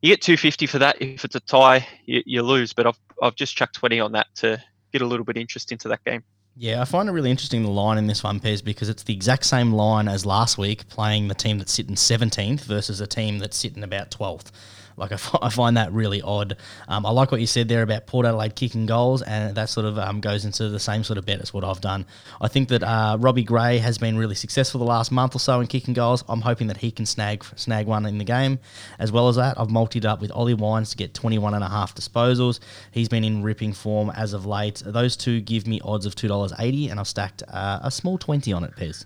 You 0.00 0.12
get 0.12 0.22
250 0.22 0.66
for 0.66 0.78
that. 0.78 1.02
If 1.02 1.24
it's 1.24 1.34
a 1.34 1.40
tie, 1.40 1.86
you, 2.04 2.22
you 2.24 2.42
lose. 2.42 2.72
But 2.72 2.86
I've 2.86 2.98
I've 3.20 3.34
just 3.34 3.56
chucked 3.56 3.74
20 3.74 3.98
on 3.98 4.12
that 4.12 4.28
to 4.36 4.62
get 4.92 5.02
a 5.02 5.06
little 5.06 5.24
bit 5.24 5.36
of 5.36 5.40
interest 5.40 5.72
into 5.72 5.88
that 5.88 6.04
game. 6.04 6.22
Yeah, 6.56 6.80
I 6.80 6.84
find 6.84 7.08
it 7.08 7.12
really 7.12 7.32
interesting 7.32 7.64
the 7.64 7.68
line 7.68 7.98
in 7.98 8.06
this 8.06 8.22
one, 8.22 8.38
Pez, 8.38 8.62
because 8.62 8.88
it's 8.88 9.02
the 9.02 9.12
exact 9.12 9.44
same 9.44 9.72
line 9.72 10.06
as 10.06 10.24
last 10.24 10.56
week, 10.56 10.88
playing 10.88 11.26
the 11.26 11.34
team 11.34 11.58
that's 11.58 11.72
sitting 11.72 11.96
17th 11.96 12.60
versus 12.60 13.00
a 13.00 13.08
team 13.08 13.40
that's 13.40 13.56
sitting 13.56 13.82
about 13.82 14.12
12th. 14.12 14.52
Like 14.96 15.12
I, 15.12 15.14
f- 15.14 15.36
I 15.42 15.48
find 15.48 15.76
that 15.76 15.92
really 15.92 16.22
odd. 16.22 16.56
Um, 16.88 17.04
I 17.04 17.10
like 17.10 17.30
what 17.30 17.40
you 17.40 17.46
said 17.46 17.68
there 17.68 17.82
about 17.82 18.06
Port 18.06 18.26
Adelaide 18.26 18.56
kicking 18.56 18.86
goals, 18.86 19.22
and 19.22 19.54
that 19.54 19.68
sort 19.68 19.86
of 19.86 19.98
um, 19.98 20.20
goes 20.20 20.44
into 20.44 20.68
the 20.68 20.80
same 20.80 21.04
sort 21.04 21.18
of 21.18 21.26
bet 21.26 21.40
as 21.40 21.52
what 21.52 21.64
I've 21.64 21.80
done. 21.80 22.06
I 22.40 22.48
think 22.48 22.68
that 22.68 22.82
uh, 22.82 23.16
Robbie 23.20 23.44
Gray 23.44 23.78
has 23.78 23.98
been 23.98 24.16
really 24.16 24.34
successful 24.34 24.78
the 24.78 24.86
last 24.86 25.12
month 25.12 25.34
or 25.34 25.38
so 25.38 25.60
in 25.60 25.66
kicking 25.66 25.94
goals. 25.94 26.24
I'm 26.28 26.40
hoping 26.40 26.66
that 26.68 26.78
he 26.78 26.90
can 26.90 27.06
snag 27.06 27.44
snag 27.56 27.86
one 27.86 28.06
in 28.06 28.18
the 28.18 28.24
game. 28.24 28.58
As 28.98 29.12
well 29.12 29.28
as 29.28 29.36
that, 29.36 29.58
I've 29.58 29.70
multied 29.70 30.06
up 30.06 30.20
with 30.20 30.30
Ollie 30.32 30.54
Wines 30.54 30.90
to 30.90 30.96
get 30.96 31.14
21 31.14 31.54
and 31.54 31.64
a 31.64 31.68
half 31.68 31.94
disposals. 31.94 32.60
He's 32.90 33.08
been 33.08 33.24
in 33.24 33.42
ripping 33.42 33.72
form 33.72 34.10
as 34.10 34.32
of 34.32 34.46
late. 34.46 34.82
Those 34.84 35.16
two 35.16 35.40
give 35.40 35.66
me 35.66 35.80
odds 35.84 36.06
of 36.06 36.14
$2.80, 36.14 36.90
and 36.90 37.00
I've 37.00 37.08
stacked 37.08 37.42
uh, 37.48 37.80
a 37.82 37.90
small 37.90 38.18
20 38.18 38.52
on 38.52 38.64
it, 38.64 38.74
Pez. 38.76 39.04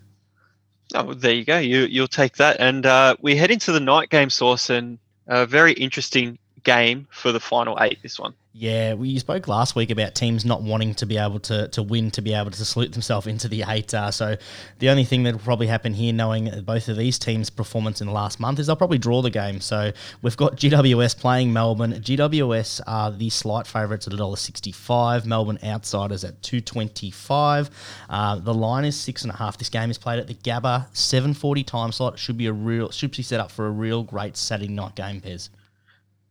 Oh, 0.94 1.14
there 1.14 1.33
you 1.33 1.44
go. 1.44 1.59
You 1.59 1.83
you'll 1.83 2.09
take 2.09 2.37
that, 2.37 2.57
and 2.59 2.85
uh, 2.85 3.14
we 3.20 3.37
head 3.37 3.53
into 3.53 3.70
the 3.70 3.79
night 3.79 4.11
game 4.11 4.29
source, 4.29 4.70
and 4.70 4.98
a 5.31 5.47
very 5.47 5.73
interesting 5.73 6.38
game 6.64 7.07
for 7.11 7.33
the 7.33 7.40
final 7.40 7.79
eight. 7.81 7.99
This 8.03 8.19
one. 8.19 8.35
Yeah, 8.53 8.95
we 8.95 9.17
spoke 9.21 9.47
last 9.47 9.77
week 9.77 9.91
about 9.91 10.17
teams 10.17 10.45
not 10.45 10.61
wanting 10.61 10.97
to 10.97 11.07
be 11.07 11.17
able 11.17 11.39
to, 11.41 11.69
to 11.69 11.85
win 11.85 12.11
to 12.11 12.21
be 12.21 12.35
able 12.35 12.51
to 12.51 12.65
salute 12.65 12.93
themselves 12.93 13.29
into 13.29 13.47
the 13.47 13.63
eight. 13.69 13.95
Uh, 13.95 14.11
so 14.11 14.37
the 14.81 14.91
only 14.91 15.05
thing 15.05 15.23
that 15.23 15.35
will 15.35 15.41
probably 15.41 15.69
happen 15.69 15.95
here, 15.95 16.13
knowing 16.13 16.51
both 16.65 16.89
of 16.89 16.97
these 16.97 17.17
teams' 17.17 17.49
performance 17.49 18.01
in 18.01 18.09
the 18.09 18.13
last 18.13 18.41
month, 18.41 18.59
is 18.59 18.67
they'll 18.67 18.75
probably 18.75 18.99
draw 18.99 19.23
the 19.23 19.31
game. 19.31 19.61
So 19.61 19.93
we've 20.23 20.37
got 20.37 20.57
GWS 20.57 21.17
playing 21.17 21.53
Melbourne. 21.53 21.93
GWS 21.93 22.81
are 22.89 23.13
the 23.13 23.31
slight 23.31 23.69
favourites 23.69 24.09
at 24.09 24.15
$1.65. 24.15 25.27
Melbourne 25.27 25.61
outsiders 25.63 26.25
at 26.25 26.43
two 26.43 26.61
twenty 26.61 27.13
five. 27.13 27.71
Uh, 28.09 28.35
the 28.35 28.53
line 28.53 28.85
is 28.85 28.99
six 28.99 29.23
and 29.23 29.33
a 29.33 29.37
half. 29.37 29.59
This 29.59 29.69
game 29.69 29.93
is 29.93 29.99
played 29.99 30.19
at 30.19 30.27
the 30.27 30.35
Gabba 30.35 30.87
seven 30.93 31.35
forty 31.35 31.63
time 31.63 31.93
slot. 31.93 32.19
Should 32.19 32.37
be 32.39 32.47
a 32.47 32.53
real 32.53 32.91
should 32.91 33.13
be 33.13 33.23
set 33.23 33.39
up 33.39 33.53
for 33.53 33.69
a 33.69 33.71
real 33.71 34.03
great 34.03 34.37
Saturday 34.37 34.73
night 34.73 34.97
game, 34.97 35.21
Pez. 35.21 35.51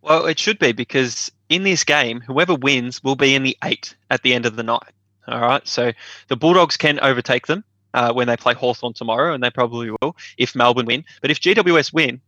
Well, 0.02 0.26
it 0.26 0.40
should 0.40 0.60
be 0.60 0.72
because 0.72 1.32
in 1.50 1.64
this 1.64 1.84
game, 1.84 2.22
whoever 2.22 2.56
wins 2.56 3.04
will 3.04 3.16
be 3.16 3.36
in 3.36 3.44
the 3.44 3.58
eight 3.64 3.96
at 4.10 4.22
the 4.24 4.34
end 4.34 4.46
of 4.46 4.56
the 4.56 4.64
night. 4.64 4.94
All 5.28 5.42
right. 5.42 5.68
So 5.68 5.92
the 6.28 6.36
Bulldogs 6.36 6.78
can 6.78 7.00
overtake 7.02 7.48
them 7.48 7.64
uh, 7.94 8.14
when 8.14 8.28
they 8.28 8.38
play 8.38 8.54
Hawthorn 8.54 8.94
tomorrow, 8.94 9.34
and 9.34 9.44
they 9.44 9.50
probably 9.50 9.92
will 9.92 10.16
if 10.38 10.56
Melbourne 10.56 10.86
win. 10.86 11.06
But 11.22 11.32
if 11.32 11.40
GWS 11.40 11.94
win, 11.94 12.22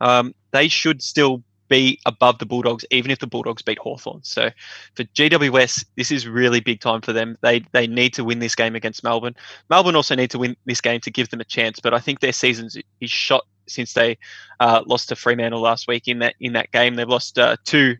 um, 0.00 0.34
they 0.52 0.68
should 0.68 1.02
still 1.02 1.42
be 1.68 2.00
above 2.04 2.38
the 2.38 2.46
Bulldogs, 2.46 2.84
even 2.90 3.10
if 3.10 3.20
the 3.20 3.26
Bulldogs 3.28 3.62
beat 3.62 3.78
Hawthorn. 3.78 4.20
So 4.24 4.50
for 4.94 5.04
GWS, 5.04 5.84
this 5.96 6.10
is 6.10 6.26
really 6.26 6.60
big 6.60 6.80
time 6.80 7.00
for 7.00 7.12
them. 7.12 7.38
They 7.42 7.60
they 7.72 7.86
need 7.86 8.12
to 8.14 8.24
win 8.24 8.40
this 8.40 8.54
game 8.56 8.74
against 8.74 9.04
Melbourne. 9.04 9.36
Melbourne 9.70 9.96
also 9.96 10.14
need 10.14 10.30
to 10.32 10.38
win 10.38 10.56
this 10.64 10.80
game 10.80 11.00
to 11.00 11.10
give 11.10 11.30
them 11.30 11.40
a 11.40 11.44
chance. 11.44 11.80
But 11.80 11.94
I 11.94 12.00
think 12.00 12.20
their 12.20 12.32
season 12.32 12.68
is 13.00 13.10
shot 13.10 13.46
since 13.70 13.92
they 13.92 14.18
uh, 14.58 14.82
lost 14.86 15.08
to 15.08 15.16
Fremantle 15.16 15.60
last 15.60 15.88
week 15.88 16.08
in 16.08 16.18
that 16.20 16.34
in 16.40 16.52
that 16.54 16.70
game. 16.72 16.94
They've 16.94 17.08
lost 17.08 17.38
uh, 17.38 17.56
two 17.64 17.96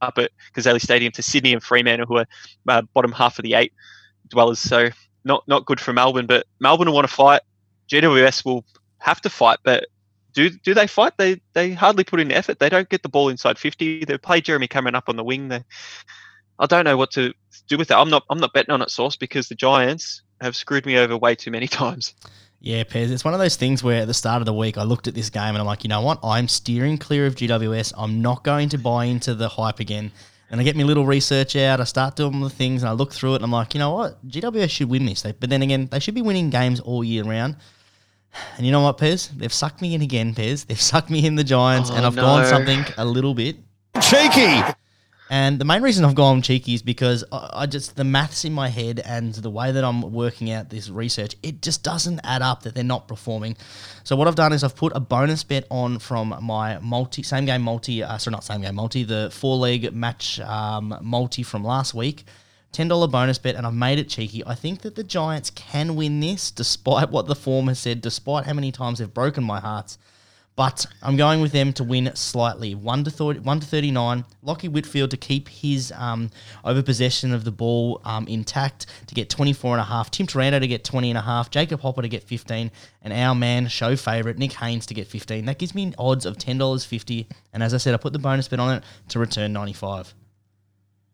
up 0.00 0.18
at 0.18 0.30
Cazalys 0.54 0.82
Stadium 0.82 1.12
to 1.12 1.22
Sydney 1.22 1.52
and 1.52 1.62
Fremantle, 1.62 2.06
who 2.06 2.16
are 2.18 2.26
uh, 2.68 2.82
bottom 2.94 3.12
half 3.12 3.38
of 3.38 3.42
the 3.42 3.54
eight 3.54 3.72
dwellers. 4.28 4.58
So 4.58 4.88
not 5.24 5.46
not 5.46 5.66
good 5.66 5.80
for 5.80 5.92
Melbourne, 5.92 6.26
but 6.26 6.46
Melbourne 6.60 6.88
will 6.88 6.94
want 6.94 7.08
to 7.08 7.14
fight. 7.14 7.42
GWS 7.88 8.44
will 8.44 8.64
have 8.98 9.20
to 9.22 9.30
fight, 9.30 9.58
but 9.62 9.86
do 10.32 10.50
do 10.50 10.74
they 10.74 10.86
fight? 10.86 11.14
They 11.18 11.40
they 11.52 11.72
hardly 11.72 12.04
put 12.04 12.20
in 12.20 12.32
effort. 12.32 12.58
They 12.58 12.68
don't 12.68 12.88
get 12.88 13.02
the 13.02 13.08
ball 13.08 13.28
inside 13.28 13.58
fifty. 13.58 14.04
They 14.04 14.18
play 14.18 14.40
Jeremy 14.40 14.68
Cameron 14.68 14.94
up 14.94 15.08
on 15.08 15.16
the 15.16 15.24
wing. 15.24 15.48
They, 15.48 15.64
I 16.58 16.66
don't 16.66 16.84
know 16.84 16.96
what 16.96 17.10
to 17.12 17.32
do 17.68 17.78
with 17.78 17.88
that. 17.88 17.98
I'm 17.98 18.10
not 18.10 18.24
I'm 18.30 18.38
not 18.38 18.52
betting 18.52 18.72
on 18.72 18.82
it, 18.82 18.90
Source, 18.90 19.16
because 19.16 19.48
the 19.48 19.54
Giants 19.54 20.22
have 20.40 20.56
screwed 20.56 20.86
me 20.86 20.98
over 20.98 21.16
way 21.16 21.34
too 21.34 21.50
many 21.50 21.66
times. 21.68 22.14
Yeah, 22.62 22.82
Pez. 22.84 23.10
It's 23.10 23.24
one 23.24 23.32
of 23.32 23.40
those 23.40 23.56
things 23.56 23.82
where 23.82 24.02
at 24.02 24.06
the 24.06 24.12
start 24.14 24.42
of 24.42 24.46
the 24.46 24.52
week 24.52 24.76
I 24.76 24.82
looked 24.82 25.08
at 25.08 25.14
this 25.14 25.30
game 25.30 25.48
and 25.48 25.58
I'm 25.58 25.64
like, 25.66 25.82
you 25.82 25.88
know 25.88 26.02
what? 26.02 26.18
I'm 26.22 26.46
steering 26.46 26.98
clear 26.98 27.26
of 27.26 27.34
GWS. 27.34 27.94
I'm 27.96 28.20
not 28.20 28.44
going 28.44 28.68
to 28.70 28.78
buy 28.78 29.06
into 29.06 29.34
the 29.34 29.48
hype 29.48 29.80
again. 29.80 30.12
And 30.50 30.60
I 30.60 30.64
get 30.64 30.76
my 30.76 30.82
little 30.82 31.06
research 31.06 31.56
out. 31.56 31.80
I 31.80 31.84
start 31.84 32.16
doing 32.16 32.40
the 32.40 32.50
things 32.50 32.82
and 32.82 32.90
I 32.90 32.92
look 32.92 33.12
through 33.14 33.32
it 33.32 33.36
and 33.36 33.44
I'm 33.44 33.52
like, 33.52 33.72
you 33.72 33.78
know 33.78 33.92
what? 33.92 34.26
GWS 34.28 34.68
should 34.68 34.90
win 34.90 35.06
this. 35.06 35.22
But 35.22 35.48
then 35.48 35.62
again, 35.62 35.88
they 35.90 36.00
should 36.00 36.14
be 36.14 36.22
winning 36.22 36.50
games 36.50 36.80
all 36.80 37.02
year 37.02 37.24
round. 37.24 37.56
And 38.56 38.66
you 38.66 38.72
know 38.72 38.82
what, 38.82 38.98
Pez? 38.98 39.30
They've 39.30 39.52
sucked 39.52 39.80
me 39.80 39.94
in 39.94 40.02
again, 40.02 40.34
Pez. 40.34 40.66
They've 40.66 40.80
sucked 40.80 41.08
me 41.08 41.24
in 41.24 41.36
the 41.36 41.44
Giants, 41.44 41.90
Oh, 41.90 41.94
and 41.94 42.04
I've 42.04 42.14
no. 42.14 42.22
gone 42.22 42.46
something 42.46 42.84
a 42.98 43.04
little 43.04 43.32
bit 43.34 43.56
Cheeky. 44.02 44.62
And 45.30 45.60
the 45.60 45.64
main 45.64 45.80
reason 45.80 46.04
I've 46.04 46.16
gone 46.16 46.42
cheeky 46.42 46.74
is 46.74 46.82
because 46.82 47.24
I, 47.30 47.50
I 47.52 47.66
just 47.66 47.94
the 47.94 48.02
maths 48.02 48.44
in 48.44 48.52
my 48.52 48.68
head 48.68 48.98
and 48.98 49.32
the 49.32 49.48
way 49.48 49.70
that 49.70 49.84
I'm 49.84 50.12
working 50.12 50.50
out 50.50 50.70
this 50.70 50.90
research, 50.90 51.36
it 51.40 51.62
just 51.62 51.84
doesn't 51.84 52.18
add 52.24 52.42
up 52.42 52.64
that 52.64 52.74
they're 52.74 52.82
not 52.82 53.06
performing. 53.06 53.56
So 54.02 54.16
what 54.16 54.26
I've 54.26 54.34
done 54.34 54.52
is 54.52 54.64
I've 54.64 54.74
put 54.74 54.92
a 54.96 54.98
bonus 54.98 55.44
bet 55.44 55.66
on 55.70 56.00
from 56.00 56.36
my 56.42 56.80
multi 56.80 57.22
same 57.22 57.44
game 57.44 57.62
multi, 57.62 58.02
uh, 58.02 58.18
sorry 58.18 58.32
not 58.32 58.42
same 58.42 58.62
game 58.62 58.74
multi, 58.74 59.04
the 59.04 59.30
four 59.32 59.56
leg 59.56 59.94
match 59.94 60.40
um, 60.40 60.98
multi 61.00 61.44
from 61.44 61.62
last 61.62 61.94
week. 61.94 62.24
$10 62.72 63.10
bonus 63.10 63.38
bet, 63.38 63.56
and 63.56 63.66
I've 63.66 63.74
made 63.74 63.98
it 63.98 64.08
cheeky. 64.08 64.44
I 64.46 64.54
think 64.54 64.82
that 64.82 64.94
the 64.94 65.02
Giants 65.02 65.50
can 65.50 65.96
win 65.96 66.20
this, 66.20 66.50
despite 66.50 67.10
what 67.10 67.26
the 67.26 67.34
form 67.34 67.68
has 67.68 67.78
said, 67.78 68.00
despite 68.00 68.46
how 68.46 68.52
many 68.52 68.72
times 68.72 68.98
they've 68.98 69.12
broken 69.12 69.44
my 69.44 69.60
hearts. 69.60 69.98
But 70.60 70.84
I'm 71.02 71.16
going 71.16 71.40
with 71.40 71.52
them 71.52 71.72
to 71.72 71.84
win 71.84 72.14
slightly, 72.14 72.74
one 72.74 73.02
to 73.04 73.10
30, 73.10 73.40
one 73.40 73.60
to 73.60 73.66
thirty 73.66 73.90
nine. 73.90 74.26
Lachie 74.44 74.70
Whitfield 74.70 75.10
to 75.10 75.16
keep 75.16 75.48
his 75.48 75.90
um, 75.96 76.28
over 76.62 76.82
possession 76.82 77.32
of 77.32 77.44
the 77.44 77.50
ball 77.50 78.02
um, 78.04 78.28
intact 78.28 78.84
to 79.06 79.14
get 79.14 79.30
24 79.30 79.76
and 79.76 79.80
a 79.80 79.84
half. 79.84 80.10
Tim 80.10 80.26
Taranto 80.26 80.58
to 80.58 80.68
get 80.68 80.84
20 80.84 81.12
and 81.12 81.16
a 81.16 81.22
half. 81.22 81.48
Jacob 81.48 81.80
Hopper 81.80 82.02
to 82.02 82.10
get 82.10 82.24
15, 82.24 82.70
and 83.00 83.12
our 83.14 83.34
man 83.34 83.68
show 83.68 83.96
favourite 83.96 84.36
Nick 84.36 84.52
Haynes 84.52 84.84
to 84.84 84.92
get 84.92 85.06
15. 85.06 85.46
That 85.46 85.58
gives 85.58 85.74
me 85.74 85.94
odds 85.96 86.26
of 86.26 86.36
ten 86.36 86.58
dollars 86.58 86.84
fifty. 86.84 87.26
And 87.54 87.62
as 87.62 87.72
I 87.72 87.78
said, 87.78 87.94
I 87.94 87.96
put 87.96 88.12
the 88.12 88.18
bonus 88.18 88.46
bet 88.46 88.60
on 88.60 88.76
it 88.76 88.84
to 89.08 89.18
return 89.18 89.54
95. 89.54 90.12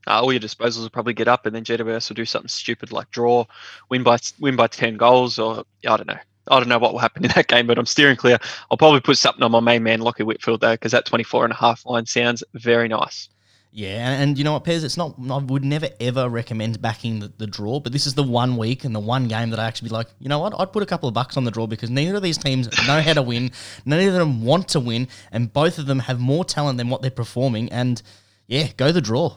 Uh, 0.09 0.23
all 0.23 0.33
your 0.33 0.41
disposals 0.41 0.81
will 0.81 0.91
probably 0.91 1.15
get 1.15 1.29
up, 1.29 1.47
and 1.47 1.55
then 1.55 1.63
GWS 1.63 2.09
will 2.09 2.15
do 2.15 2.25
something 2.25 2.49
stupid 2.49 2.91
like 2.91 3.13
draw, 3.13 3.45
win 3.91 4.03
by 4.03 4.19
win 4.41 4.57
by 4.57 4.67
ten 4.67 4.97
goals, 4.97 5.39
or 5.39 5.63
I 5.87 5.97
don't 5.97 6.09
know. 6.09 6.19
I 6.49 6.59
don't 6.59 6.69
know 6.69 6.79
what 6.79 6.93
will 6.93 7.01
happen 7.01 7.25
in 7.25 7.31
that 7.35 7.49
game, 7.49 7.67
but 7.67 7.79
I'm 7.79 7.87
steering 7.87 8.17
clear. 8.17 8.39
I'll 8.71 8.77
probably 8.77 9.01
put 9.01 9.19
something 9.19 9.43
on 9.43 9.51
my 9.51 9.61
main 9.61 9.83
man, 9.83 10.01
Lachie 10.01 10.25
Whitfield, 10.25 10.61
though, 10.61 10.75
because 10.75 10.93
that 10.93 11.07
24 11.07 11.45
and 11.45 11.53
a 11.53 11.57
half 11.57 11.85
line 11.87 12.07
sounds 12.07 12.43
very 12.55 12.89
nice. 12.89 13.29
Yeah, 13.73 14.11
and, 14.11 14.39
you 14.39 14.45
know 14.45 14.55
what, 14.55 14.65
Pez? 14.65 14.85
It's 14.85 14.97
not. 14.97 15.17
I 15.31 15.37
would 15.37 15.63
never 15.63 15.91
ever 16.01 16.31
recommend 16.31 16.81
backing 16.81 17.21
the, 17.21 17.31
the 17.37 17.47
draw, 17.47 17.79
but 17.79 17.93
this 17.93 18.07
is 18.07 18.15
the 18.15 18.23
one 18.23 18.57
week 18.57 18.85
and 18.85 18.95
the 18.95 19.01
one 19.01 19.29
game 19.29 19.51
that 19.51 19.61
I 19.61 19.67
actually 19.67 19.91
be 19.91 19.95
like, 19.95 20.07
you 20.19 20.31
know 20.31 20.39
what? 20.39 20.59
I'd 20.59 20.73
put 20.73 20.83
a 20.83 20.87
couple 20.87 21.11
of 21.11 21.15
bucks 21.15 21.37
on 21.37 21.45
the 21.45 21.51
draw 21.51 21.67
because 21.67 21.91
neither 21.91 22.17
of 22.17 22.23
these 22.23 22.39
teams 22.39 22.71
know 22.87 23.03
how 23.03 23.13
to 23.13 23.21
win, 23.21 23.51
none 23.85 24.01
of 24.01 24.15
them 24.15 24.43
want 24.43 24.69
to 24.69 24.81
win, 24.81 25.09
and 25.31 25.53
both 25.53 25.79
of 25.79 25.85
them 25.85 25.99
have 25.99 26.19
more 26.19 26.43
talent 26.43 26.79
than 26.79 26.89
what 26.89 27.03
they're 27.03 27.11
performing. 27.11 27.71
And 27.71 28.01
yeah, 28.49 28.69
go 28.77 28.93
the 28.93 29.01
draw. 29.01 29.37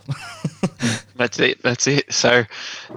that's 1.15 1.39
it. 1.39 1.61
That's 1.63 1.87
it. 1.87 2.11
So 2.13 2.43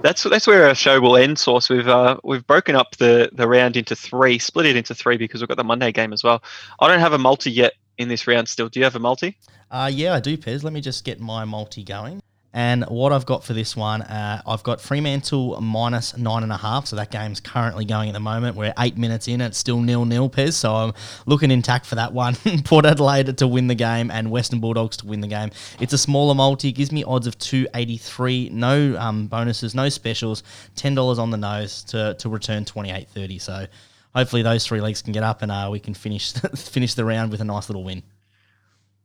that's 0.01 0.23
that's 0.23 0.47
where 0.47 0.67
our 0.67 0.75
show 0.75 0.99
will 1.01 1.17
end. 1.17 1.39
Source. 1.39 1.69
We've 1.69 1.87
uh, 1.87 2.17
we've 2.23 2.45
broken 2.45 2.75
up 2.75 2.95
the 2.97 3.29
the 3.33 3.47
round 3.47 3.75
into 3.77 3.95
three, 3.95 4.39
split 4.39 4.65
it 4.65 4.75
into 4.75 4.95
three 4.95 5.17
because 5.17 5.41
we've 5.41 5.47
got 5.47 5.57
the 5.57 5.63
Monday 5.63 5.91
game 5.91 6.13
as 6.13 6.23
well. 6.23 6.43
I 6.79 6.87
don't 6.87 6.99
have 6.99 7.13
a 7.13 7.17
multi 7.17 7.51
yet 7.51 7.73
in 7.97 8.07
this 8.07 8.27
round. 8.27 8.47
Still, 8.47 8.69
do 8.69 8.79
you 8.79 8.83
have 8.83 8.95
a 8.95 8.99
multi? 8.99 9.37
Uh, 9.69 9.89
yeah, 9.91 10.13
I 10.13 10.19
do, 10.19 10.37
Pez. 10.37 10.63
Let 10.63 10.73
me 10.73 10.81
just 10.81 11.03
get 11.03 11.19
my 11.19 11.45
multi 11.45 11.83
going. 11.83 12.22
And 12.55 12.83
what 12.83 13.11
I've 13.11 13.25
got 13.25 13.43
for 13.43 13.53
this 13.53 13.75
one, 13.75 14.03
uh, 14.03 14.41
I've 14.45 14.61
got 14.61 14.79
Fremantle 14.79 15.59
minus 15.59 16.15
nine 16.15 16.43
and 16.43 16.51
a 16.51 16.57
half. 16.57 16.85
So 16.85 16.95
that 16.97 17.09
game's 17.09 17.39
currently 17.39 17.83
going 17.83 18.09
at 18.09 18.13
the 18.13 18.19
moment. 18.19 18.55
We're 18.55 18.73
eight 18.77 18.95
minutes 18.95 19.27
in. 19.27 19.41
It's 19.41 19.57
still 19.57 19.81
nil 19.81 20.05
nil, 20.05 20.29
Pez. 20.29 20.53
So 20.53 20.73
I'm 20.73 20.93
looking 21.25 21.49
intact 21.49 21.87
for 21.87 21.95
that 21.95 22.13
one. 22.13 22.35
Port 22.63 22.85
Adelaide 22.85 23.35
to 23.39 23.47
win 23.47 23.67
the 23.67 23.75
game 23.75 24.11
and 24.11 24.29
Western 24.29 24.59
Bulldogs 24.59 24.97
to 24.97 25.07
win 25.07 25.21
the 25.21 25.27
game. 25.27 25.49
It's 25.79 25.93
a 25.93 25.97
smaller 25.97 26.35
multi. 26.35 26.71
Gives 26.71 26.91
me 26.91 27.03
odds 27.03 27.25
of 27.25 27.39
283. 27.39 28.49
No 28.53 28.97
um, 28.99 29.25
bonuses, 29.25 29.73
no 29.73 29.89
specials. 29.89 30.43
$10 30.75 31.17
on 31.17 31.31
the 31.31 31.37
nose 31.37 31.83
to, 31.85 32.13
to 32.19 32.29
return 32.29 32.65
28.30. 32.65 33.41
So 33.41 33.65
hopefully 34.13 34.43
those 34.43 34.65
three 34.65 34.79
legs 34.79 35.01
can 35.01 35.11
get 35.11 35.23
up 35.23 35.41
and 35.41 35.51
uh, 35.51 35.69
we 35.71 35.79
can 35.79 35.95
finish 35.95 36.33
finish 36.55 36.93
the 36.93 37.03
round 37.03 37.31
with 37.31 37.41
a 37.41 37.45
nice 37.45 37.67
little 37.67 37.83
win. 37.83 38.03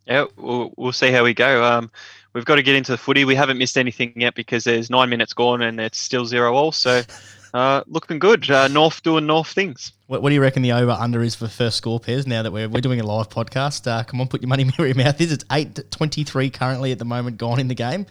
Yeah, 0.07 0.25
we'll, 0.37 0.73
we'll 0.77 0.93
see 0.93 1.11
how 1.13 1.25
we 1.25 1.35
go. 1.35 1.65
Um, 1.65 1.91
we've 2.33 2.45
got 2.45 2.57
to 2.57 2.63
get 2.63 2.77
into 2.77 2.93
the 2.93 2.99
footy. 2.99 3.25
We 3.25 3.35
haven't 3.35 3.59
missed 3.59 3.79
anything 3.79 4.13
yet 4.17 4.35
because 4.35 4.65
there's 4.65 4.91
nine 4.91 5.09
minutes 5.09 5.33
gone 5.33 5.63
and 5.63 5.81
it's 5.81 5.99
still 5.99 6.25
zero 6.25 6.55
all. 6.55 6.73
So 6.73 7.03
uh, 7.55 7.83
looking 7.87 8.19
good. 8.19 8.51
Uh, 8.51 8.69
North 8.69 9.03
doing 9.03 9.27
North 9.27 9.49
things. 9.49 9.93
What, 10.07 10.23
what, 10.23 10.31
do 10.31 10.35
you 10.35 10.41
reckon 10.41 10.63
the 10.63 10.73
over 10.73 10.93
under 10.93 11.23
is 11.23 11.35
for 11.35 11.49
first 11.49 11.77
score 11.77 12.01
pairs 12.01 12.27
now 12.27 12.43
that 12.43 12.53
we're, 12.53 12.69
we're 12.69 12.81
doing 12.81 13.01
a 13.01 13.07
live 13.07 13.29
podcast? 13.29 13.87
Uh, 13.87 14.03
come 14.05 14.21
on, 14.21 14.29
put 14.29 14.43
your 14.43 14.49
money 14.49 14.65
where 14.77 14.89
your 14.89 14.97
mouth 14.97 15.21
is. 15.21 15.33
It's 15.33 15.45
8 15.51 15.91
23 15.91 16.51
currently 16.51 16.93
at 16.93 16.99
the 16.99 17.05
moment 17.05 17.39
gone 17.39 17.61
in 17.61 17.69
the 17.69 17.75
game. 17.75 18.07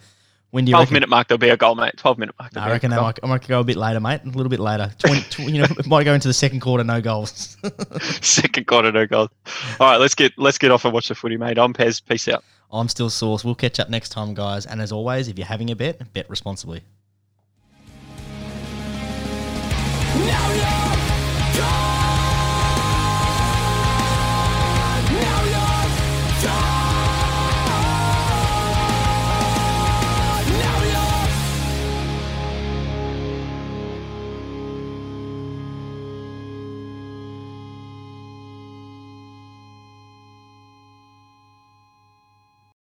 When 0.50 0.64
do 0.64 0.70
you 0.70 0.76
12 0.76 0.82
reckon? 0.82 0.94
minute 0.94 1.08
mark, 1.10 1.28
there'll 1.28 1.38
be 1.38 1.50
a 1.50 1.58
goal, 1.58 1.74
mate. 1.74 1.94
12 1.98 2.18
minute 2.18 2.34
mark. 2.38 2.54
No, 2.54 2.62
I 2.62 2.70
reckon 2.70 2.90
that 2.90 3.02
might, 3.02 3.18
I 3.22 3.26
might 3.26 3.46
go 3.46 3.60
a 3.60 3.64
bit 3.64 3.76
later, 3.76 4.00
mate. 4.00 4.22
A 4.24 4.28
little 4.28 4.48
bit 4.48 4.60
later. 4.60 4.90
20, 4.98 5.42
you 5.42 5.58
know, 5.58 5.64
it 5.64 5.86
might 5.86 6.04
go 6.04 6.14
into 6.14 6.26
the 6.26 6.32
second 6.32 6.60
quarter, 6.60 6.82
no 6.84 7.02
goals. 7.02 7.58
second 8.22 8.66
quarter, 8.66 8.90
no 8.90 9.06
goals. 9.06 9.28
All 9.78 9.90
right, 9.90 9.98
let's 9.98 10.14
get 10.14 10.32
let's 10.38 10.56
get 10.56 10.70
off 10.70 10.86
and 10.86 10.94
watch 10.94 11.08
the 11.08 11.14
footy, 11.14 11.36
mate. 11.36 11.58
I'm 11.58 11.74
Pez. 11.74 12.00
Peace 12.02 12.28
out. 12.28 12.42
I'm 12.70 12.88
still 12.88 13.10
Source. 13.10 13.44
We'll 13.44 13.54
catch 13.54 13.80
up 13.80 13.88
next 13.88 14.10
time, 14.10 14.34
guys. 14.34 14.66
And 14.66 14.80
as 14.80 14.92
always, 14.92 15.28
if 15.28 15.38
you're 15.38 15.46
having 15.46 15.70
a 15.70 15.76
bet, 15.76 16.12
bet 16.12 16.28
responsibly. 16.28 16.82